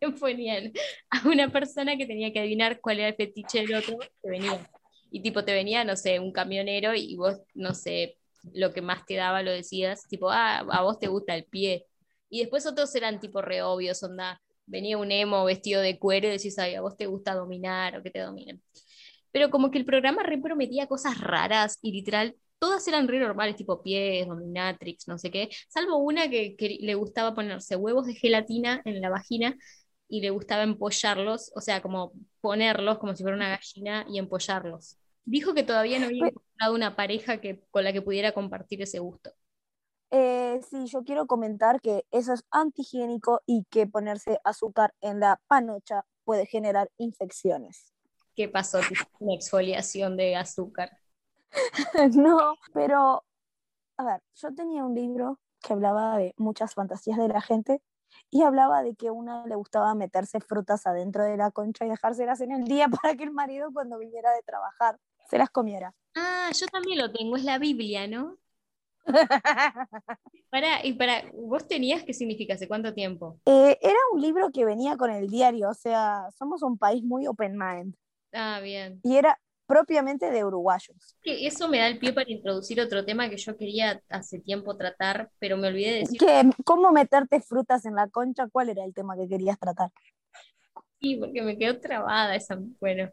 [0.00, 0.72] te ponían
[1.10, 4.68] a una persona que tenía que adivinar cuál era el fetiche del otro que venía.
[5.10, 8.18] Y tipo te venía, no sé, un camionero y vos, no sé,
[8.52, 11.86] lo que más te daba lo decías, tipo, ah, a vos te gusta el pie.
[12.28, 16.32] Y después otros eran tipo re obvios, onda, venía un emo vestido de cuero y
[16.32, 18.62] decís, ay, a vos te gusta dominar o que te dominen.
[19.32, 23.56] Pero como que el programa re prometía cosas raras y literal, todas eran re normales,
[23.56, 28.82] tipo pies, dominatrix, no sé qué, salvo una que, le gustaba ponerse huevos de gelatina
[28.84, 29.56] en la vagina
[30.08, 34.98] y le gustaba empollarlos, o sea, como ponerlos como si fuera una gallina y empollarlos.
[35.24, 38.98] Dijo que todavía no había encontrado una pareja que, con la que pudiera compartir ese
[38.98, 39.30] gusto.
[40.10, 45.40] Eh, sí, yo quiero comentar que eso es antihigiénico y que ponerse azúcar en la
[45.46, 47.92] panocha puede generar infecciones.
[48.34, 48.80] ¿Qué pasó?
[49.18, 50.98] Una exfoliación de azúcar.
[52.14, 53.24] no, pero,
[53.96, 57.82] a ver, yo tenía un libro que hablaba de muchas fantasías de la gente
[58.30, 61.88] y hablaba de que a una le gustaba meterse frutas adentro de la concha y
[61.88, 65.94] dejárselas en el día para que el marido cuando viniera de trabajar se las comiera.
[66.14, 68.38] Ah, yo también lo tengo, es la Biblia, ¿no?
[70.50, 72.54] Para, y para, ¿vos tenías qué significa?
[72.54, 73.38] ¿Hace cuánto tiempo?
[73.46, 77.26] Eh, era un libro que venía con el diario, o sea, somos un país muy
[77.26, 77.94] open mind.
[78.32, 79.00] Ah, bien.
[79.02, 81.16] Y era propiamente de uruguayos.
[81.24, 85.30] Eso me da el pie para introducir otro tema que yo quería hace tiempo tratar,
[85.38, 86.20] pero me olvidé de decir.
[86.64, 88.48] ¿Cómo meterte frutas en la concha?
[88.50, 89.90] ¿Cuál era el tema que querías tratar?
[91.00, 92.58] Sí, porque me quedó trabada esa.
[92.80, 93.10] Bueno.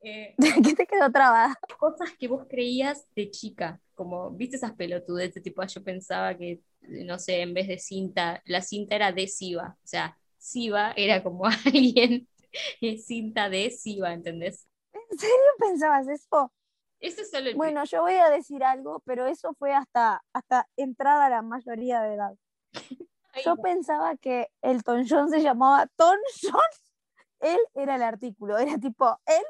[0.00, 0.34] Eh,
[0.64, 1.58] ¿Qué te quedó trabada?
[1.78, 5.34] Cosas que vos creías de chica como, ¿viste esas pelotudes?
[5.34, 9.76] De tipo, yo pensaba que, no sé, en vez de cinta, la cinta era adhesiva,
[9.82, 12.28] o sea, Siva era como alguien,
[13.04, 14.68] cinta adhesiva, ¿entendés?
[14.92, 16.52] ¿En serio pensabas eso?
[17.00, 20.68] Eso es solo el Bueno, yo voy a decir algo, pero eso fue hasta, hasta
[20.76, 22.34] entrada a la mayoría de edad.
[23.44, 26.60] yo pensaba que el John se llamaba Ton John.
[27.40, 29.44] Él era el artículo, era tipo, él,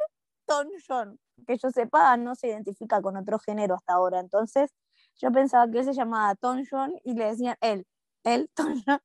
[0.49, 4.21] Ton John que yo sepa, no se identifica con otro género hasta ahora.
[4.21, 4.71] Entonces,
[5.17, 7.87] yo pensaba que él se llamaba Tom John y le decían él,
[8.55, 9.01] Tom John.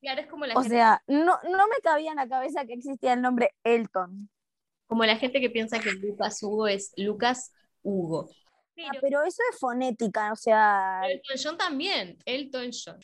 [0.00, 3.14] Claro, es como la o sea, no, no me cabía en la cabeza que existía
[3.14, 4.30] el nombre Elton.
[4.86, 7.52] Como la gente que piensa que Lucas Hugo es Lucas
[7.82, 8.30] Hugo.
[8.78, 11.02] Ah, pero, eso es fonética, o sea.
[11.04, 13.00] Elton John también, Elton John.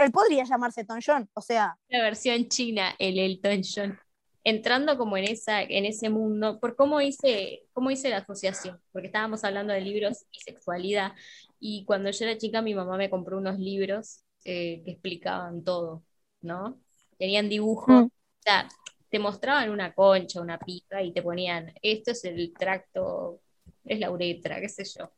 [0.00, 1.78] Él podría llamarse Tom John, o sea.
[1.88, 3.98] La versión china, el Elton John
[4.44, 9.06] entrando como en, esa, en ese mundo, por cómo hice, cómo hice la asociación, porque
[9.06, 11.12] estábamos hablando de libros y sexualidad,
[11.60, 16.02] y cuando yo era chica mi mamá me compró unos libros eh, que explicaban todo,
[16.40, 16.80] ¿no?
[17.18, 18.06] Tenían dibujos, mm.
[18.06, 18.68] o sea,
[19.08, 23.40] te mostraban una concha, una pica, y te ponían, esto es el tracto,
[23.84, 25.10] es la uretra, qué sé yo.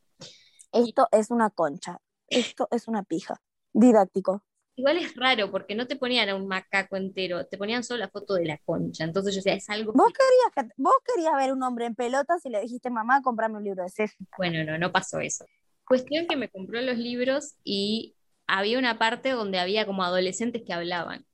[0.73, 2.01] Esto es una concha.
[2.27, 3.41] Esto es una pija.
[3.73, 4.43] Didáctico.
[4.77, 8.09] Igual es raro porque no te ponían a un macaco entero, te ponían solo la
[8.09, 9.05] foto de la concha.
[9.05, 9.93] Entonces yo decía, es algo.
[9.93, 13.57] ¿Vos querías, que- vos querías ver un hombre en pelotas y le dijiste, mamá, comprame
[13.57, 14.27] un libro de Ceci.
[14.37, 15.45] Bueno, no, no pasó eso.
[15.87, 20.73] Cuestión que me compró los libros y había una parte donde había como adolescentes que
[20.73, 21.25] hablaban.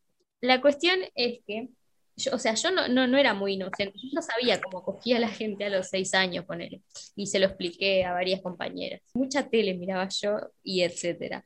[0.43, 1.71] La cuestión es que,
[2.17, 5.17] yo, o sea, yo no, no, no era muy inocente, yo ya sabía cómo cogía
[5.17, 6.83] a la gente a los seis años, ponele,
[7.17, 9.01] y se lo expliqué a varias compañeras.
[9.15, 11.45] Mucha tele miraba yo y etcétera.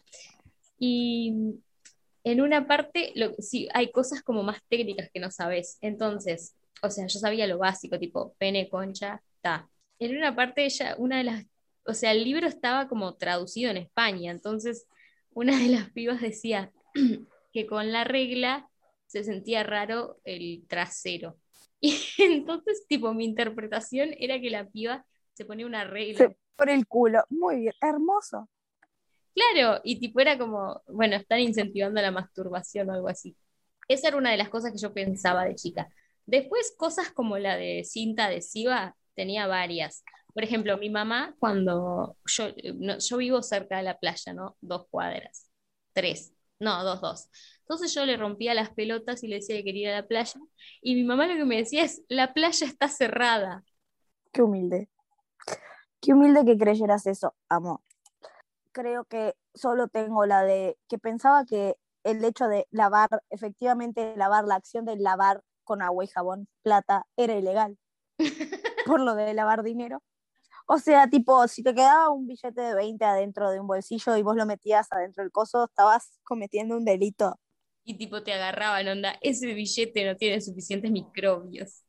[0.78, 1.54] Y
[2.24, 5.78] en una parte, lo, sí, hay cosas como más técnicas que no sabes.
[5.80, 9.68] Entonces, o sea, yo sabía lo básico, tipo pene, concha, ta.
[9.98, 11.44] En una parte, ella, una de las,
[11.86, 14.86] o sea, el libro estaba como traducido en España, entonces
[15.30, 16.72] una de las pibas decía
[17.52, 18.68] que con la regla
[19.06, 21.36] se sentía raro el trasero.
[21.80, 26.28] Y entonces, tipo, mi interpretación era que la piba se ponía una regla.
[26.28, 27.24] Se- Por el culo.
[27.28, 27.74] Muy bien.
[27.82, 28.48] Hermoso.
[29.34, 33.36] Claro, y tipo era como, bueno, están incentivando la masturbación o algo así.
[33.88, 35.88] Esa era una de las cosas que yo pensaba de chica.
[36.26, 40.04] Después, cosas como la de cinta adhesiva, tenía varias.
[40.32, 44.56] Por ejemplo, mi mamá, cuando yo, no, yo vivo cerca de la playa, ¿no?
[44.60, 45.50] Dos cuadras,
[45.92, 47.28] tres, no, dos, dos.
[47.60, 50.40] Entonces yo le rompía las pelotas y le decía que quería ir a la playa.
[50.80, 53.64] Y mi mamá lo que me decía es, la playa está cerrada.
[54.32, 54.88] Qué humilde.
[56.00, 57.80] Qué humilde que creyeras eso, amor.
[58.74, 64.46] Creo que solo tengo la de que pensaba que el hecho de lavar, efectivamente lavar,
[64.46, 67.78] la acción de lavar con agua y jabón plata era ilegal
[68.84, 70.02] por lo de lavar dinero.
[70.66, 74.22] O sea, tipo, si te quedaba un billete de 20 adentro de un bolsillo y
[74.22, 77.38] vos lo metías adentro del coso, estabas cometiendo un delito.
[77.84, 81.84] Y tipo te agarraban, onda, ese billete no tiene suficientes microbios.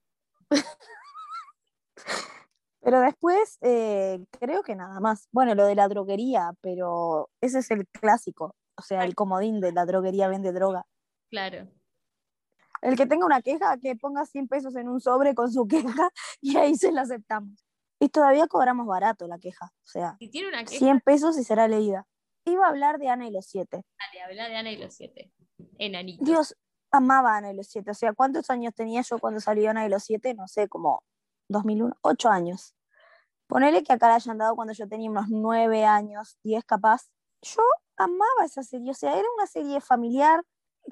[2.86, 5.28] Pero después, eh, creo que nada más.
[5.32, 8.56] Bueno, lo de la droguería, pero ese es el clásico.
[8.78, 10.86] O sea, el comodín de la droguería vende droga.
[11.32, 11.68] Claro.
[12.84, 15.68] El que tenga una queja, que ponga 100 pesos en un sobre con su
[15.98, 17.66] queja y ahí se la aceptamos.
[18.00, 19.66] Y todavía cobramos barato la queja.
[19.66, 22.06] O sea, Si tiene una queja, 100 pesos y será leída.
[22.46, 23.82] Iba a hablar de Ana y los siete.
[23.98, 25.32] dale, habla de Ana y los siete.
[25.80, 26.28] Enanitos.
[26.28, 26.56] Dios,
[26.92, 27.90] amaba a Ana y los siete.
[27.90, 30.36] O sea, ¿cuántos años tenía yo cuando salió Ana y los siete?
[30.36, 31.02] No sé, como
[31.50, 32.75] 2001, 8 años.
[33.48, 37.10] Ponele que acá la hayan dado cuando yo tenía unos 9 años, 10 capaz.
[37.42, 37.62] Yo
[37.98, 38.92] amaba esa serie.
[38.92, 40.44] O sea, era una serie familiar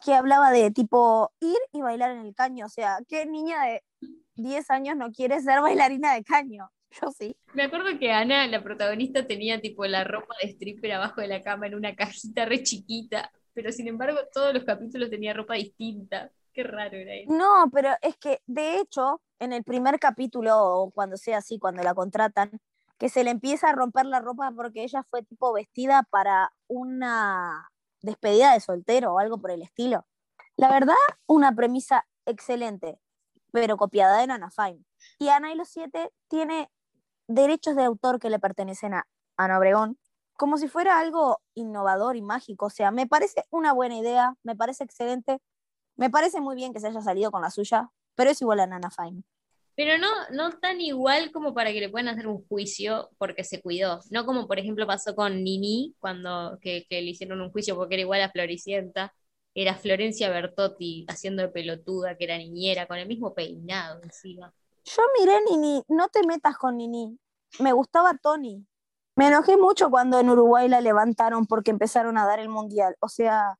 [0.04, 2.66] que hablaba de tipo ir y bailar en el caño.
[2.66, 3.84] O sea, ¿qué niña de
[4.36, 6.70] 10 años no quiere ser bailarina de caño?
[7.02, 7.36] Yo sí.
[7.54, 11.42] Me acuerdo que Ana, la protagonista, tenía tipo la ropa de stripper abajo de la
[11.42, 16.32] cama en una cajita re chiquita, pero sin embargo todos los capítulos tenía ropa distinta.
[16.54, 17.34] Qué raro era eso.
[17.34, 21.84] No, pero es que de hecho, en el primer capítulo, o cuando sea así, cuando
[21.84, 22.60] la contratan,
[22.98, 27.70] que se le empieza a romper la ropa porque ella fue tipo vestida para una
[28.02, 30.06] despedida de soltero o algo por el estilo.
[30.56, 33.00] La verdad, una premisa excelente,
[33.52, 34.86] pero copiada de Nana Fine.
[35.20, 36.70] Y Ana y los siete tiene
[37.28, 39.98] derechos de autor que le pertenecen a Ana Obregón,
[40.34, 42.68] como si fuera algo innovador y mágico.
[42.68, 45.40] O sea, me parece una buena idea, me parece excelente,
[45.96, 48.68] me parece muy bien que se haya salido con la suya, pero es igual a
[48.68, 49.24] Nana Fine.
[49.76, 53.62] Pero no, no tan igual como para que le puedan hacer un juicio porque se
[53.62, 54.02] cuidó.
[54.12, 57.96] No como por ejemplo pasó con Nini, cuando que, que le hicieron un juicio porque
[57.96, 59.14] era igual a Floricienta.
[59.56, 64.54] Era Florencia Bertotti haciendo de pelotuda, que era niñera, con el mismo peinado encima.
[64.84, 67.18] Yo miré Nini, no te metas con Nini.
[67.60, 68.66] Me gustaba Tony.
[69.16, 72.96] Me enojé mucho cuando en Uruguay la levantaron porque empezaron a dar el mundial.
[73.00, 73.60] O sea,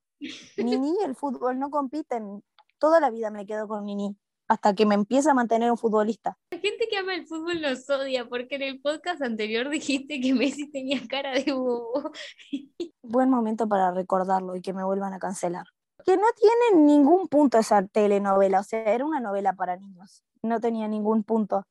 [0.58, 2.44] Nini y el fútbol no compiten.
[2.80, 6.38] Toda la vida me quedo con Nini, hasta que me empieza a mantener un futbolista.
[6.52, 10.34] La gente que ama el fútbol nos odia porque en el podcast anterior dijiste que
[10.34, 12.12] Messi tenía cara de bobo.
[13.02, 15.66] Buen momento para recordarlo y que me vuelvan a cancelar.
[16.06, 20.24] Que no tiene ningún punto esa telenovela, o sea, era una novela para niños.
[20.42, 21.66] No tenía ningún punto.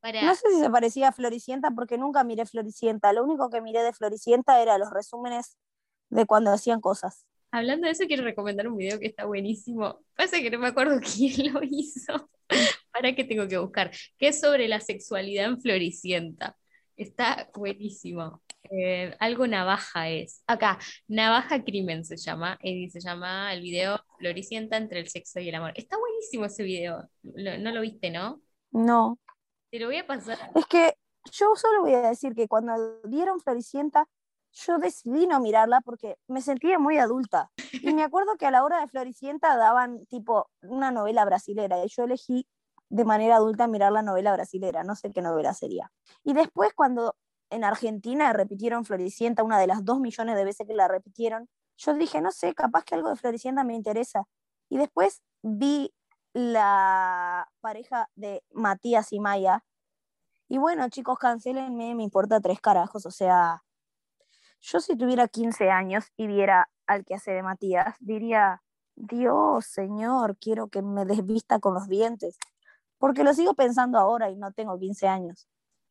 [0.00, 3.12] Para, No sé si se parecía a Floricienta porque nunca miré Floricienta.
[3.12, 5.56] Lo único que miré de Floricienta era los resúmenes
[6.10, 7.26] de cuando hacían cosas.
[7.50, 10.00] Hablando de eso, quiero recomendar un video que está buenísimo.
[10.14, 12.28] Pasa que no me acuerdo quién lo hizo.
[12.92, 13.90] Para que tengo que buscar.
[14.18, 16.56] Que es sobre la sexualidad en Floricienta.
[16.96, 18.42] Está buenísimo.
[18.70, 20.42] Eh, algo navaja es.
[20.46, 20.78] Acá,
[21.08, 22.58] Navaja Crimen se llama.
[22.62, 25.72] Y se llama el video Floricienta entre el sexo y el amor.
[25.76, 27.08] Está buenísimo ese video.
[27.22, 28.40] Lo- no lo viste, ¿no?
[28.72, 29.18] No.
[29.70, 30.38] Te lo voy a pasar.
[30.54, 30.94] Es que
[31.32, 34.08] yo solo voy a decir que cuando dieron Floricienta,
[34.56, 37.50] yo decidí no mirarla porque me sentía muy adulta.
[37.72, 41.88] Y me acuerdo que a la hora de Floricienta daban tipo una novela brasilera y
[41.88, 42.46] yo elegí
[42.88, 45.92] de manera adulta mirar la novela brasilera, no sé qué novela sería.
[46.24, 47.16] Y después cuando
[47.50, 51.48] en Argentina repitieron Floricienta una de las dos millones de veces que la repitieron.
[51.76, 54.24] Yo dije, no sé, capaz que algo de Floricienta me interesa.
[54.70, 55.92] Y después vi
[56.32, 59.64] la pareja de Matías y Maya.
[60.48, 63.04] Y bueno, chicos, cancelenme, me importa tres carajos.
[63.04, 63.62] O sea,
[64.66, 68.62] yo si tuviera 15 años y viera al que hace de Matías, diría,
[68.96, 72.36] Dios, Señor, quiero que me desvista con los dientes.
[72.98, 75.46] Porque lo sigo pensando ahora y no tengo 15 años.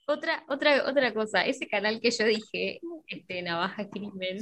[0.07, 4.39] Otra, otra, otra cosa, ese canal que yo dije, este, Navaja Crimen,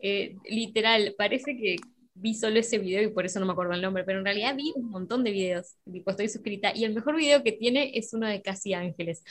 [0.00, 1.76] eh, literal, parece que
[2.14, 4.54] vi solo ese video y por eso no me acuerdo el nombre, pero en realidad
[4.54, 8.12] vi un montón de videos, tipo, estoy suscrita, y el mejor video que tiene es
[8.12, 9.24] uno de Casi Ángeles.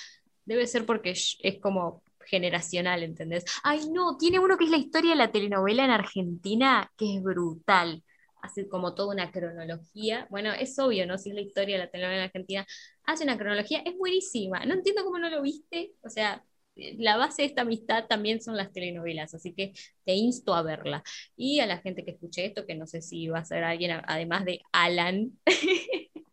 [0.45, 3.45] Debe ser porque es como generacional, ¿entendés?
[3.63, 7.23] Ay, no, tiene uno que es la historia de la telenovela en Argentina, que es
[7.23, 8.03] brutal.
[8.41, 10.27] Hace como toda una cronología.
[10.29, 11.17] Bueno, es obvio, ¿no?
[11.17, 12.65] Si es la historia de la telenovela en Argentina,
[13.03, 14.65] hace una cronología, es buenísima.
[14.65, 15.93] No entiendo cómo no lo viste.
[16.03, 16.43] O sea,
[16.75, 19.73] la base de esta amistad también son las telenovelas, así que
[20.05, 21.03] te insto a verla.
[21.35, 24.01] Y a la gente que escuche esto, que no sé si va a ser alguien
[24.05, 25.37] además de Alan.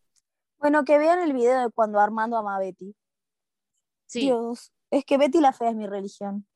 [0.59, 2.95] Bueno, que vean el video de cuando Armando ama a Betty.
[4.07, 4.21] Sí.
[4.23, 6.47] Dios, es que Betty la Fea es mi religión.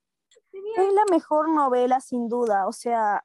[0.52, 2.66] Es la mejor novela, sin duda.
[2.66, 3.24] O sea,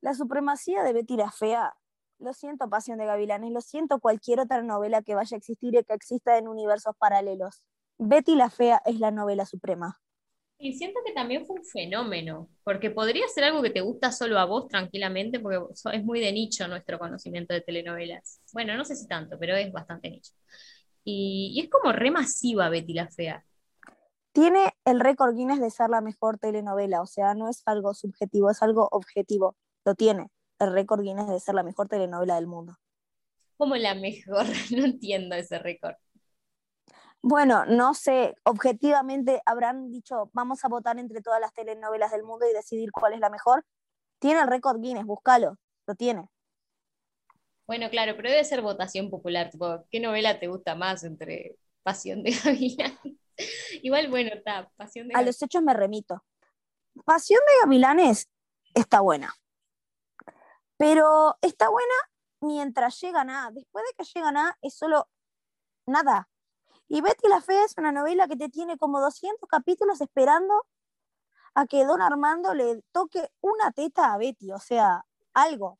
[0.00, 1.74] la supremacía de Betty la Fea,
[2.18, 5.82] lo siento, Pasión de Gavilanes, lo siento cualquier otra novela que vaya a existir y
[5.82, 7.62] que exista en universos paralelos.
[7.98, 10.00] Betty la Fea es la novela suprema.
[10.58, 14.38] Y siento que también fue un fenómeno, porque podría ser algo que te gusta solo
[14.38, 15.58] a vos tranquilamente, porque
[15.92, 18.40] es muy de nicho nuestro conocimiento de telenovelas.
[18.52, 20.32] Bueno, no sé si tanto, pero es bastante nicho.
[21.02, 23.44] Y, y es como re masiva Betty la Fea
[24.34, 28.50] tiene el récord Guinness de ser la mejor telenovela, o sea, no es algo subjetivo,
[28.50, 29.56] es algo objetivo.
[29.84, 32.74] Lo tiene, el récord Guinness de ser la mejor telenovela del mundo.
[33.56, 34.44] ¿Cómo la mejor?
[34.76, 35.94] No entiendo ese récord.
[37.22, 42.44] Bueno, no sé, objetivamente habrán dicho, vamos a votar entre todas las telenovelas del mundo
[42.50, 43.64] y decidir cuál es la mejor.
[44.18, 46.28] Tiene el récord Guinness, búscalo, lo tiene.
[47.68, 49.52] Bueno, claro, pero debe ser votación popular.
[49.92, 52.98] ¿Qué novela te gusta más entre Pasión de Gavilán
[53.82, 56.24] Igual, bueno, está, Pasión de A los hechos me remito.
[57.04, 58.28] Pasión de Gavilanes
[58.74, 59.34] está buena.
[60.76, 61.94] Pero está buena
[62.40, 63.50] mientras llega nada.
[63.52, 65.08] Después de que llega nada, es solo
[65.86, 66.28] nada.
[66.88, 70.66] Y Betty la Fea es una novela que te tiene como 200 capítulos esperando
[71.54, 75.78] a que Don Armando le toque una teta a Betty, o sea, algo.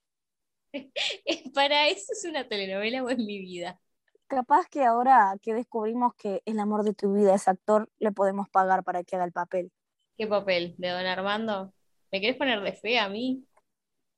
[1.54, 3.80] Para eso es una telenovela o es mi vida
[4.26, 8.48] capaz que ahora que descubrimos que el amor de tu vida es actor, le podemos
[8.48, 9.72] pagar para que haga el papel.
[10.16, 10.74] ¿Qué papel?
[10.78, 11.72] ¿De don Armando?
[12.10, 13.44] ¿Me quieres poner de fe a mí?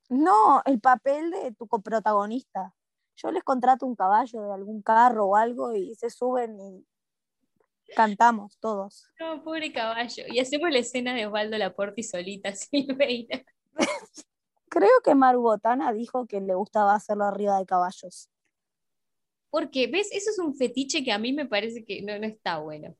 [0.09, 2.73] No, el papel de tu coprotagonista.
[3.15, 6.85] Yo les contrato un caballo de algún carro o algo y se suben y
[7.95, 9.07] cantamos todos.
[9.19, 10.23] No, pobre caballo.
[10.27, 13.43] Y hacemos la escena de Osvaldo Laporte y solita, Silveira.
[14.69, 18.29] Creo que Maru Botana dijo que le gustaba hacerlo arriba de caballos.
[19.49, 20.09] Porque, ¿ves?
[20.11, 22.95] Eso es un fetiche que a mí me parece que no, no está bueno.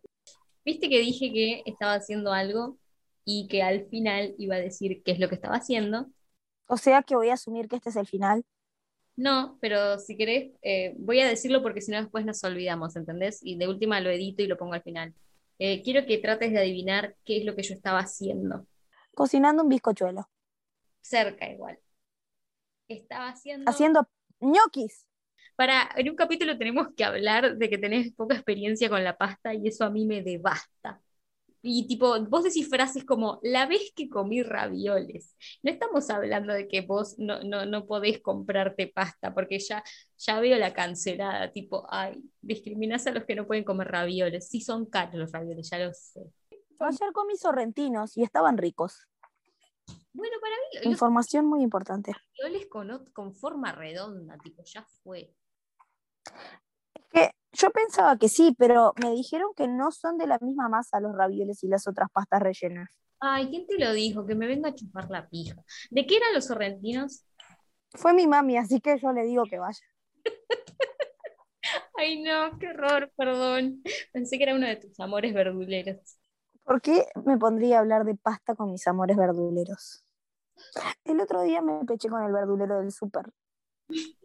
[0.64, 2.78] Viste que dije que estaba haciendo algo
[3.26, 6.08] y que al final iba a decir qué es lo que estaba haciendo.
[6.68, 8.46] O sea que voy a asumir que este es el final.
[9.16, 13.40] No, pero si querés, eh, voy a decirlo porque si no después nos olvidamos, ¿entendés?
[13.42, 15.14] Y de última lo edito y lo pongo al final.
[15.58, 18.68] Eh, quiero que trates de adivinar qué es lo que yo estaba haciendo.
[19.16, 20.30] Cocinando un bizcochuelo.
[21.02, 21.80] Cerca igual.
[22.88, 23.70] Estaba haciendo...
[23.70, 24.08] Haciendo
[24.40, 25.07] ñoquis.
[25.58, 29.56] Para, en un capítulo tenemos que hablar de que tenés poca experiencia con la pasta
[29.56, 31.02] y eso a mí me devasta.
[31.64, 35.36] Y tipo, vos decís frases como, la vez que comí ravioles.
[35.64, 39.84] No estamos hablando de que vos no, no, no podés comprarte pasta, porque ya,
[40.20, 44.48] ya veo la cancelada, tipo, ay, discriminás a los que no pueden comer ravioles.
[44.48, 46.22] Sí son caros los ravioles, ya lo sé.
[46.80, 49.08] Ayer comí sorrentinos y estaban ricos.
[50.14, 50.92] Bueno, para mí...
[50.92, 52.14] Información muy importante.
[52.40, 55.34] Ravioles con, con forma redonda, tipo, ya fue.
[57.58, 61.16] Yo pensaba que sí, pero me dijeron que no son de la misma masa los
[61.16, 62.90] ravioles y las otras pastas rellenas.
[63.20, 64.28] Ay, ¿quién te lo dijo?
[64.28, 65.56] Que me venga a chupar la pija.
[65.90, 67.26] ¿De qué eran los sorrentinos?
[67.96, 69.80] Fue mi mami, así que yo le digo que vaya.
[71.98, 73.82] Ay, no, qué horror, perdón.
[74.14, 76.20] Pensé que era uno de tus amores verduleros.
[76.64, 80.04] ¿Por qué me pondría a hablar de pasta con mis amores verduleros?
[81.04, 83.32] El otro día me peché con el verdulero del súper.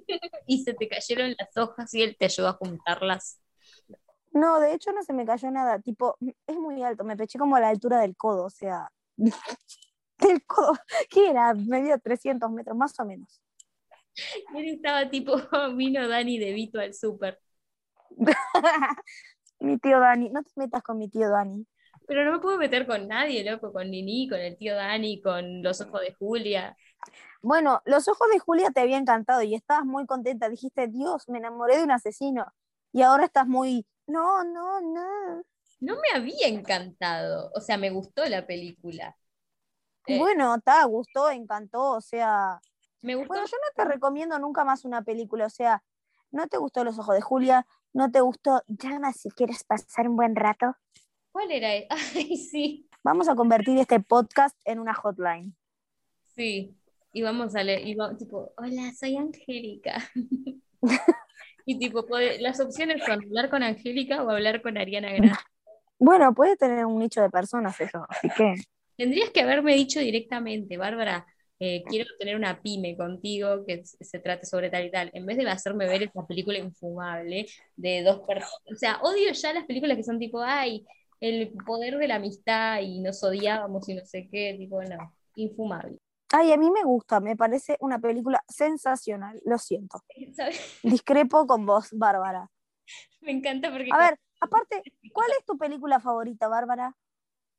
[0.46, 3.40] y se te cayeron las hojas y él te ayudó a juntarlas.
[4.32, 7.56] No, de hecho no se me cayó nada, tipo, es muy alto, me peché como
[7.56, 10.72] a la altura del codo, o sea, del codo,
[11.10, 11.52] ¿qué era?
[11.54, 13.42] Medio 300 metros, más o menos.
[14.54, 15.34] Y él estaba tipo,
[15.76, 17.38] vino Dani de Vito al súper.
[19.60, 21.66] mi tío Dani, no te metas con mi tío Dani.
[22.06, 25.62] Pero no me puedo meter con nadie, loco, con Nini, con el tío Dani, con
[25.62, 26.76] los ojos de Julia.
[27.42, 30.48] Bueno, los ojos de Julia te había encantado y estabas muy contenta.
[30.48, 32.52] Dijiste, Dios, me enamoré de un asesino.
[32.92, 35.42] Y ahora estás muy, no, no, no.
[35.80, 37.50] No me había encantado.
[37.54, 39.16] O sea, me gustó la película.
[40.06, 41.92] Eh, bueno, está, gustó, encantó.
[41.92, 42.60] O sea,
[43.00, 43.28] me gustó.
[43.28, 45.46] Bueno, yo no te recomiendo nunca más una película.
[45.46, 45.82] O sea,
[46.30, 50.16] no te gustó Los Ojos de Julia, no te gustó Llama si quieres pasar un
[50.16, 50.76] buen rato.
[51.32, 51.68] ¿Cuál era?
[52.14, 52.88] Ay, sí.
[53.02, 55.56] Vamos a convertir este podcast en una hotline.
[56.36, 56.76] Sí,
[57.12, 60.10] y vamos a leer, y tipo, hola, soy Angélica.
[61.66, 62.06] y tipo,
[62.40, 65.32] las opciones son hablar con Angélica o hablar con Ariana Grande.
[66.04, 68.56] Bueno, puede tener un nicho de personas eso, así que...
[68.96, 71.24] Tendrías que haberme dicho directamente, Bárbara,
[71.60, 75.36] eh, quiero tener una pyme contigo que se trate sobre tal y tal, en vez
[75.36, 77.46] de hacerme ver esa película infumable
[77.76, 78.64] de dos personas.
[78.72, 80.84] O sea, odio ya las películas que son tipo, ay,
[81.20, 85.98] el poder de la amistad y nos odiábamos y no sé qué, tipo, no, infumable.
[86.32, 90.02] Ay, a mí me gusta, me parece una película sensacional, lo siento.
[90.82, 92.50] Discrepo con vos, Bárbara.
[93.20, 93.90] Me encanta porque...
[93.92, 96.96] A ver, aparte, ¿cuál es tu película favorita, Bárbara?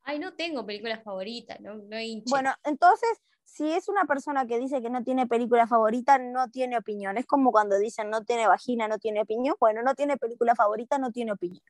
[0.04, 4.58] Ay, no tengo película favorita, no, no hay Bueno, entonces, si es una persona que
[4.58, 7.18] dice que no tiene película favorita, no tiene opinión.
[7.18, 9.56] Es como cuando dicen no tiene vagina, no tiene opinión.
[9.60, 11.62] Bueno, no tiene película favorita, no tiene opinión.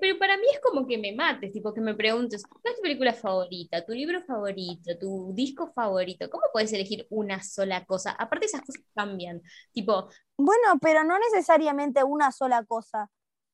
[0.00, 2.82] pero para mí es como que me mates, tipo que me preguntes, ¿cuál es tu
[2.82, 3.84] película favorita?
[3.84, 4.96] ¿Tu libro favorito?
[4.98, 6.30] ¿Tu disco favorito?
[6.30, 8.12] ¿Cómo puedes elegir una sola cosa?
[8.12, 9.42] Aparte esas cosas cambian,
[9.72, 10.08] tipo...
[10.36, 13.10] Bueno, pero no necesariamente una sola cosa.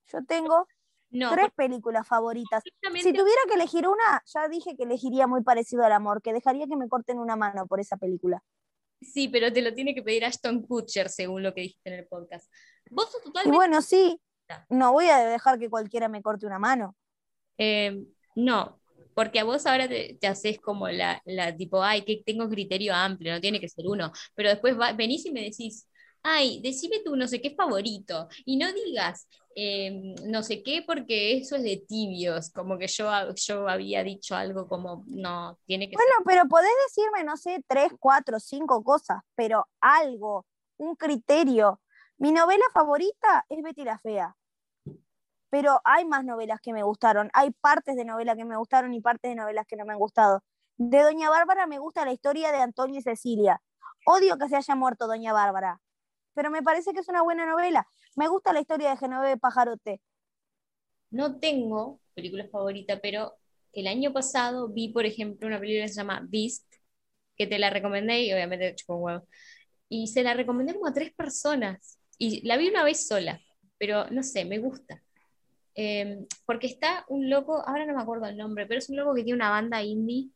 [0.06, 0.66] Yo tengo
[1.12, 2.62] tres películas favoritas.
[2.64, 6.66] Si tuviera que elegir una, ya dije que elegiría muy parecido al amor, que dejaría
[6.66, 8.42] que me corten una mano por esa película.
[9.00, 12.06] Sí, pero te lo tiene que pedir Ashton Kutcher, según lo que dijiste en el
[12.06, 12.50] podcast.
[12.90, 13.54] Vos sos totalmente...
[13.54, 14.20] Y bueno, sí,
[14.68, 16.96] no voy a dejar que cualquiera me corte una mano.
[17.58, 18.04] Eh,
[18.34, 18.80] no,
[19.14, 23.32] porque a vos ahora te, haces como la, la, tipo, ay, que tengo criterio amplio,
[23.32, 25.88] no tiene que ser uno, pero después venís y me decís,
[26.22, 31.36] ay, decime tu no sé qué favorito, y no digas em, no sé qué porque
[31.36, 35.96] eso es de tibios, como que yo, yo había dicho algo como, no, tiene que
[35.96, 40.46] Bueno, pero podés decirme, no sé, tres, cuatro, cinco cosas, pero algo,
[40.78, 41.80] un criterio.
[42.18, 44.36] Mi novela favorita es Betty la Fea,
[45.50, 49.00] pero hay más novelas que me gustaron, hay partes de novela que me gustaron y
[49.00, 50.42] partes de novelas que no me han gustado.
[50.78, 53.60] De Doña Bárbara me gusta la historia de Antonio y Cecilia.
[54.06, 55.81] Odio que se haya muerto Doña Bárbara
[56.34, 57.86] pero me parece que es una buena novela.
[58.16, 60.00] Me gusta la historia de Genoveve Pajarote.
[61.10, 63.34] No tengo película favorita, pero
[63.72, 66.66] el año pasado vi, por ejemplo, una película que se llama Beast,
[67.36, 69.28] que te la recomendé y obviamente chupó un huevo.
[69.88, 71.98] Y se la recomendé como a tres personas.
[72.18, 73.40] Y la vi una vez sola,
[73.78, 75.02] pero no sé, me gusta.
[75.74, 79.14] Em, porque está un loco, ahora no me acuerdo el nombre, pero es un loco
[79.14, 80.30] que tiene una banda indie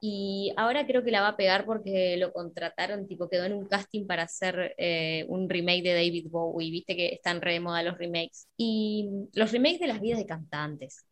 [0.00, 3.66] y ahora creo que la va a pegar porque lo contrataron, tipo quedó en un
[3.66, 7.82] casting para hacer eh, un remake de David Bowie, viste que están re de moda
[7.82, 8.46] los remakes.
[8.56, 11.04] Y los remakes de las vidas de cantantes.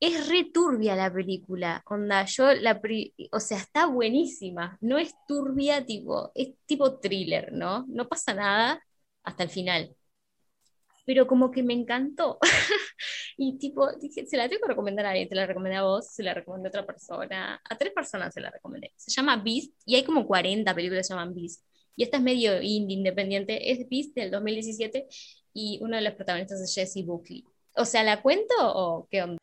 [0.00, 2.80] Es re turbia la película, onda, yo la,
[3.30, 7.84] o sea, está buenísima, no es turbia tipo, es tipo thriller, ¿no?
[7.88, 8.82] No pasa nada
[9.22, 9.94] hasta el final
[11.04, 12.38] pero como que me encantó.
[13.36, 16.06] y tipo, dije, se la tengo que recomendar a alguien, te la recomendé a vos,
[16.06, 18.92] se la recomendé a otra persona, a tres personas se la recomendé.
[18.96, 21.64] Se llama Beast y hay como 40 películas que se llaman Beast.
[21.96, 25.06] Y esta es medio indie, independiente, es Beast del 2017
[25.52, 27.44] y uno de los protagonistas es Jesse Buckley.
[27.76, 29.38] O sea, ¿la cuento o qué onda?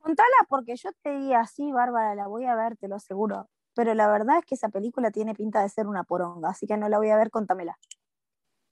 [0.00, 3.48] Contala porque yo te di así, Bárbara, la voy a ver, te lo aseguro.
[3.74, 6.76] Pero la verdad es que esa película tiene pinta de ser una poronga, así que
[6.76, 7.78] no la voy a ver, contámela.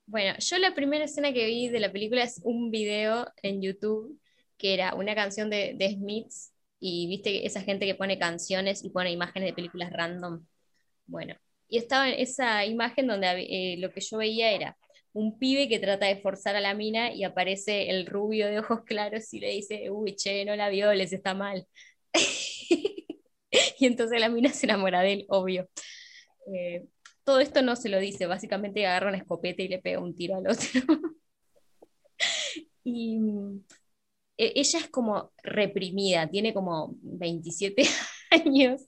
[0.06, 4.18] Bueno, yo la primera escena que vi de la película es un video en YouTube
[4.58, 8.90] que era una canción de, de Smiths y viste esa gente que pone canciones y
[8.90, 10.44] pone imágenes de películas random.
[11.06, 11.36] Bueno,
[11.68, 14.76] y estaba en esa imagen donde eh, lo que yo veía era
[15.12, 18.82] un pibe que trata de forzar a la mina y aparece el rubio de ojos
[18.84, 21.66] claros y le dice, uy, che, no la violes, está mal.
[23.50, 25.68] y entonces la mina se enamora de él, obvio.
[26.54, 26.86] Eh,
[27.24, 30.36] todo esto no se lo dice, básicamente agarra una escopeta y le pega un tiro
[30.36, 30.80] al otro.
[32.84, 33.18] y
[34.38, 37.82] ella es como reprimida, tiene como 27
[38.30, 38.82] años.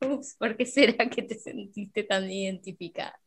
[0.00, 3.18] Ups, ¿por qué será que te sentiste tan identificada?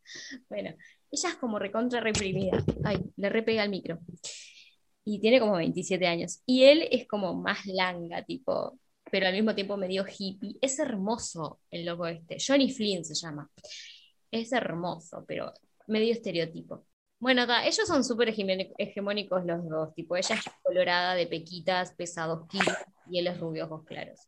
[0.49, 0.75] Bueno,
[1.11, 2.63] ella es como recontra reprimida.
[2.83, 3.99] Ay, le repega al micro.
[5.05, 6.41] Y tiene como 27 años.
[6.45, 8.79] Y él es como más langa, tipo,
[9.11, 10.57] pero al mismo tiempo medio hippie.
[10.61, 12.37] Es hermoso el loco este.
[12.45, 13.49] Johnny Flynn se llama.
[14.31, 15.53] Es hermoso, pero
[15.87, 16.85] medio estereotipo.
[17.19, 19.93] Bueno, ellos son súper hegemónicos los dos.
[19.93, 22.75] Tipo, ella es colorada, de pequitas, pesa dos kilos.
[23.09, 24.19] y él es rubio, ojos claros.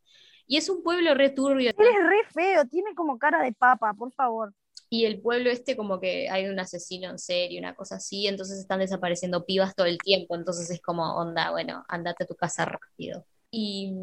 [0.45, 1.69] Y es un pueblo re turbio.
[1.69, 4.53] Él es re feo, tiene como cara de papa, por favor.
[4.89, 8.59] Y el pueblo este como que hay un asesino en serio, una cosa así, entonces
[8.59, 12.65] están desapareciendo pibas todo el tiempo, entonces es como onda, bueno, andate a tu casa
[12.65, 13.25] rápido.
[13.49, 13.93] Y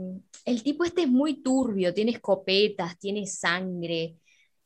[0.46, 4.16] el tipo este es muy turbio, tiene escopetas, tiene sangre,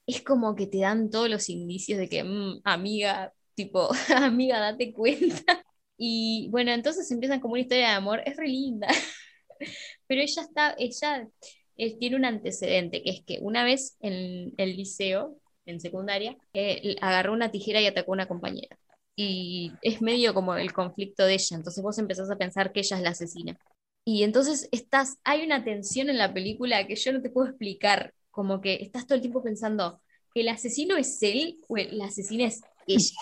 [0.07, 4.93] es como que te dan todos los indicios de que, mm, amiga, tipo, amiga, date
[4.93, 5.65] cuenta.
[5.97, 8.89] Y bueno, entonces empiezan como una historia de amor, es re linda.
[10.07, 11.29] Pero ella está, ella
[11.77, 16.97] eh, tiene un antecedente, que es que una vez en el liceo, en secundaria, eh,
[17.01, 18.79] agarró una tijera y atacó a una compañera.
[19.15, 22.97] Y es medio como el conflicto de ella, entonces vos empezás a pensar que ella
[22.97, 23.59] es la asesina.
[24.05, 28.15] Y entonces estás, hay una tensión en la película que yo no te puedo explicar,
[28.31, 30.01] como que estás todo el tiempo pensando
[30.35, 33.17] el asesino es él o la asesina es ella,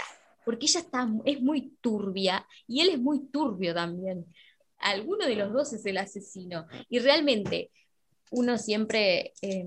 [0.44, 4.26] porque ella está, es muy turbia y él es muy turbio también.
[4.78, 6.66] Alguno de los dos es el asesino.
[6.88, 7.70] Y realmente
[8.30, 9.66] uno siempre em,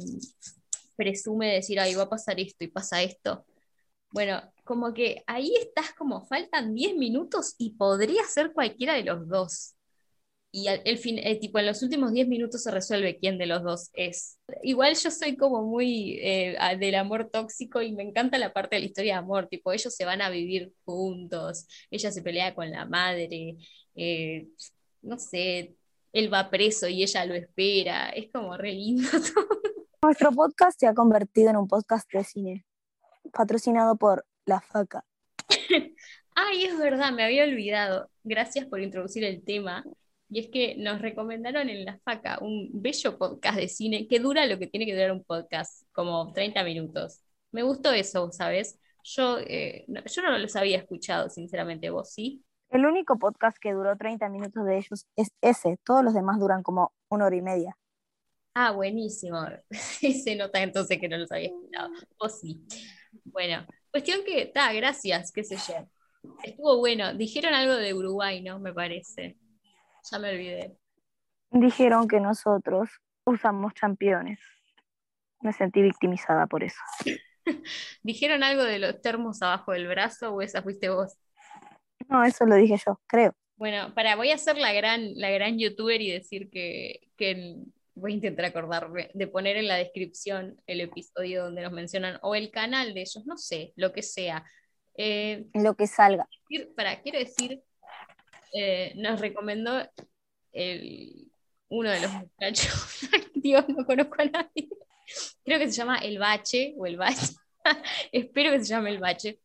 [0.95, 3.45] presume decir, ahí va a pasar esto y pasa esto.
[4.11, 9.28] Bueno, como que ahí estás como, faltan 10 minutos y podría ser cualquiera de los
[9.28, 9.76] dos.
[10.55, 13.63] Y el fin, eh, tipo, en los últimos 10 minutos se resuelve quién de los
[13.63, 14.37] dos es.
[14.61, 18.81] Igual yo soy como muy eh, del amor tóxico y me encanta la parte de
[18.81, 22.69] la historia de amor, tipo, ellos se van a vivir juntos, ella se pelea con
[22.69, 23.57] la madre,
[23.95, 24.47] eh,
[25.01, 25.73] no sé,
[26.11, 29.59] él va preso y ella lo espera, es como re lindo todo.
[30.03, 32.65] Nuestro podcast se ha convertido en un podcast de cine,
[33.31, 35.03] patrocinado por La Faca.
[36.35, 38.11] Ay, es verdad, me había olvidado.
[38.23, 39.83] Gracias por introducir el tema.
[40.34, 44.47] Y es que nos recomendaron en La Faca un bello podcast de cine que dura
[44.47, 47.21] lo que tiene que durar un podcast, como 30 minutos.
[47.51, 48.79] Me gustó eso, ¿sabes?
[49.03, 52.43] Yo, eh, yo no los había escuchado, sinceramente, vos sí.
[52.71, 56.63] El único podcast que duró 30 minutos de ellos es ese, todos los demás duran
[56.63, 57.77] como una hora y media.
[58.55, 59.38] Ah, buenísimo.
[59.69, 61.91] Se nota entonces que no los había escuchado.
[62.17, 62.65] O sí.
[63.25, 65.88] Bueno, cuestión que, está, gracias, qué sé yo.
[66.43, 67.13] Estuvo bueno.
[67.13, 68.57] Dijeron algo de Uruguay, ¿no?
[68.59, 69.38] Me parece.
[70.11, 70.77] Ya me olvidé.
[71.51, 72.89] Dijeron que nosotros
[73.25, 74.39] usamos championes.
[75.41, 76.79] Me sentí victimizada por eso.
[78.03, 81.17] ¿Dijeron algo de los termos abajo del brazo o esa fuiste vos?
[82.09, 83.33] No, eso lo dije yo, creo.
[83.55, 87.01] Bueno, para, voy a ser la gran, la gran youtuber y decir que,
[87.95, 92.35] voy a intentar acordarme de poner en la descripción el episodio donde nos mencionan, o
[92.35, 94.43] el canal de ellos, no sé, lo que sea.
[94.95, 96.27] Eh, lo que salga.
[96.75, 97.61] Para, quiero decir,
[98.53, 99.81] eh, nos recomendó
[101.69, 102.99] uno de los muchachos,
[103.35, 104.69] Dios, no conozco a nadie,
[105.43, 107.33] creo que se llama El Bache, o El Bache,
[108.11, 109.39] espero que se llame El Bache,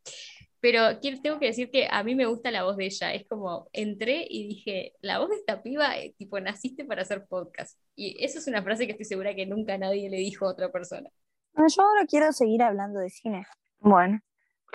[0.60, 3.14] pero tengo que decir que a mí me gusta la voz de ella.
[3.14, 7.26] Es como, entré y dije, la voz de esta piba, eh, tipo, naciste para hacer
[7.26, 7.78] podcast.
[7.94, 10.72] Y eso es una frase que estoy segura que nunca nadie le dijo a otra
[10.72, 11.10] persona.
[11.54, 13.46] yo ahora quiero seguir hablando de cine.
[13.78, 14.20] Bueno,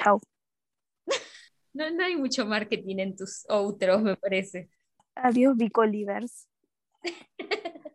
[0.01, 0.21] chao.
[1.74, 4.69] No, no hay mucho marketing en tus otros, me parece.
[5.15, 6.47] Adiós, Bicolivers.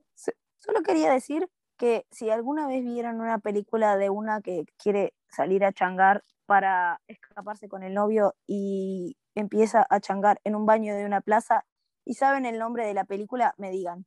[0.59, 5.65] Solo quería decir que si alguna vez vieron una película de una que quiere salir
[5.65, 11.05] a changar para escaparse con el novio y empieza a changar en un baño de
[11.05, 11.65] una plaza
[12.05, 14.07] y saben el nombre de la película, me digan.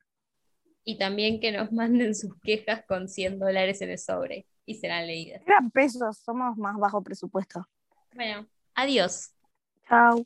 [0.84, 5.08] Y también que nos manden sus quejas con 100 dólares en el sobre y serán
[5.08, 5.42] leídas.
[5.46, 7.68] Eran pesos, somos más bajo presupuesto.
[8.14, 9.34] Bueno, adiós.
[9.90, 10.26] Chao.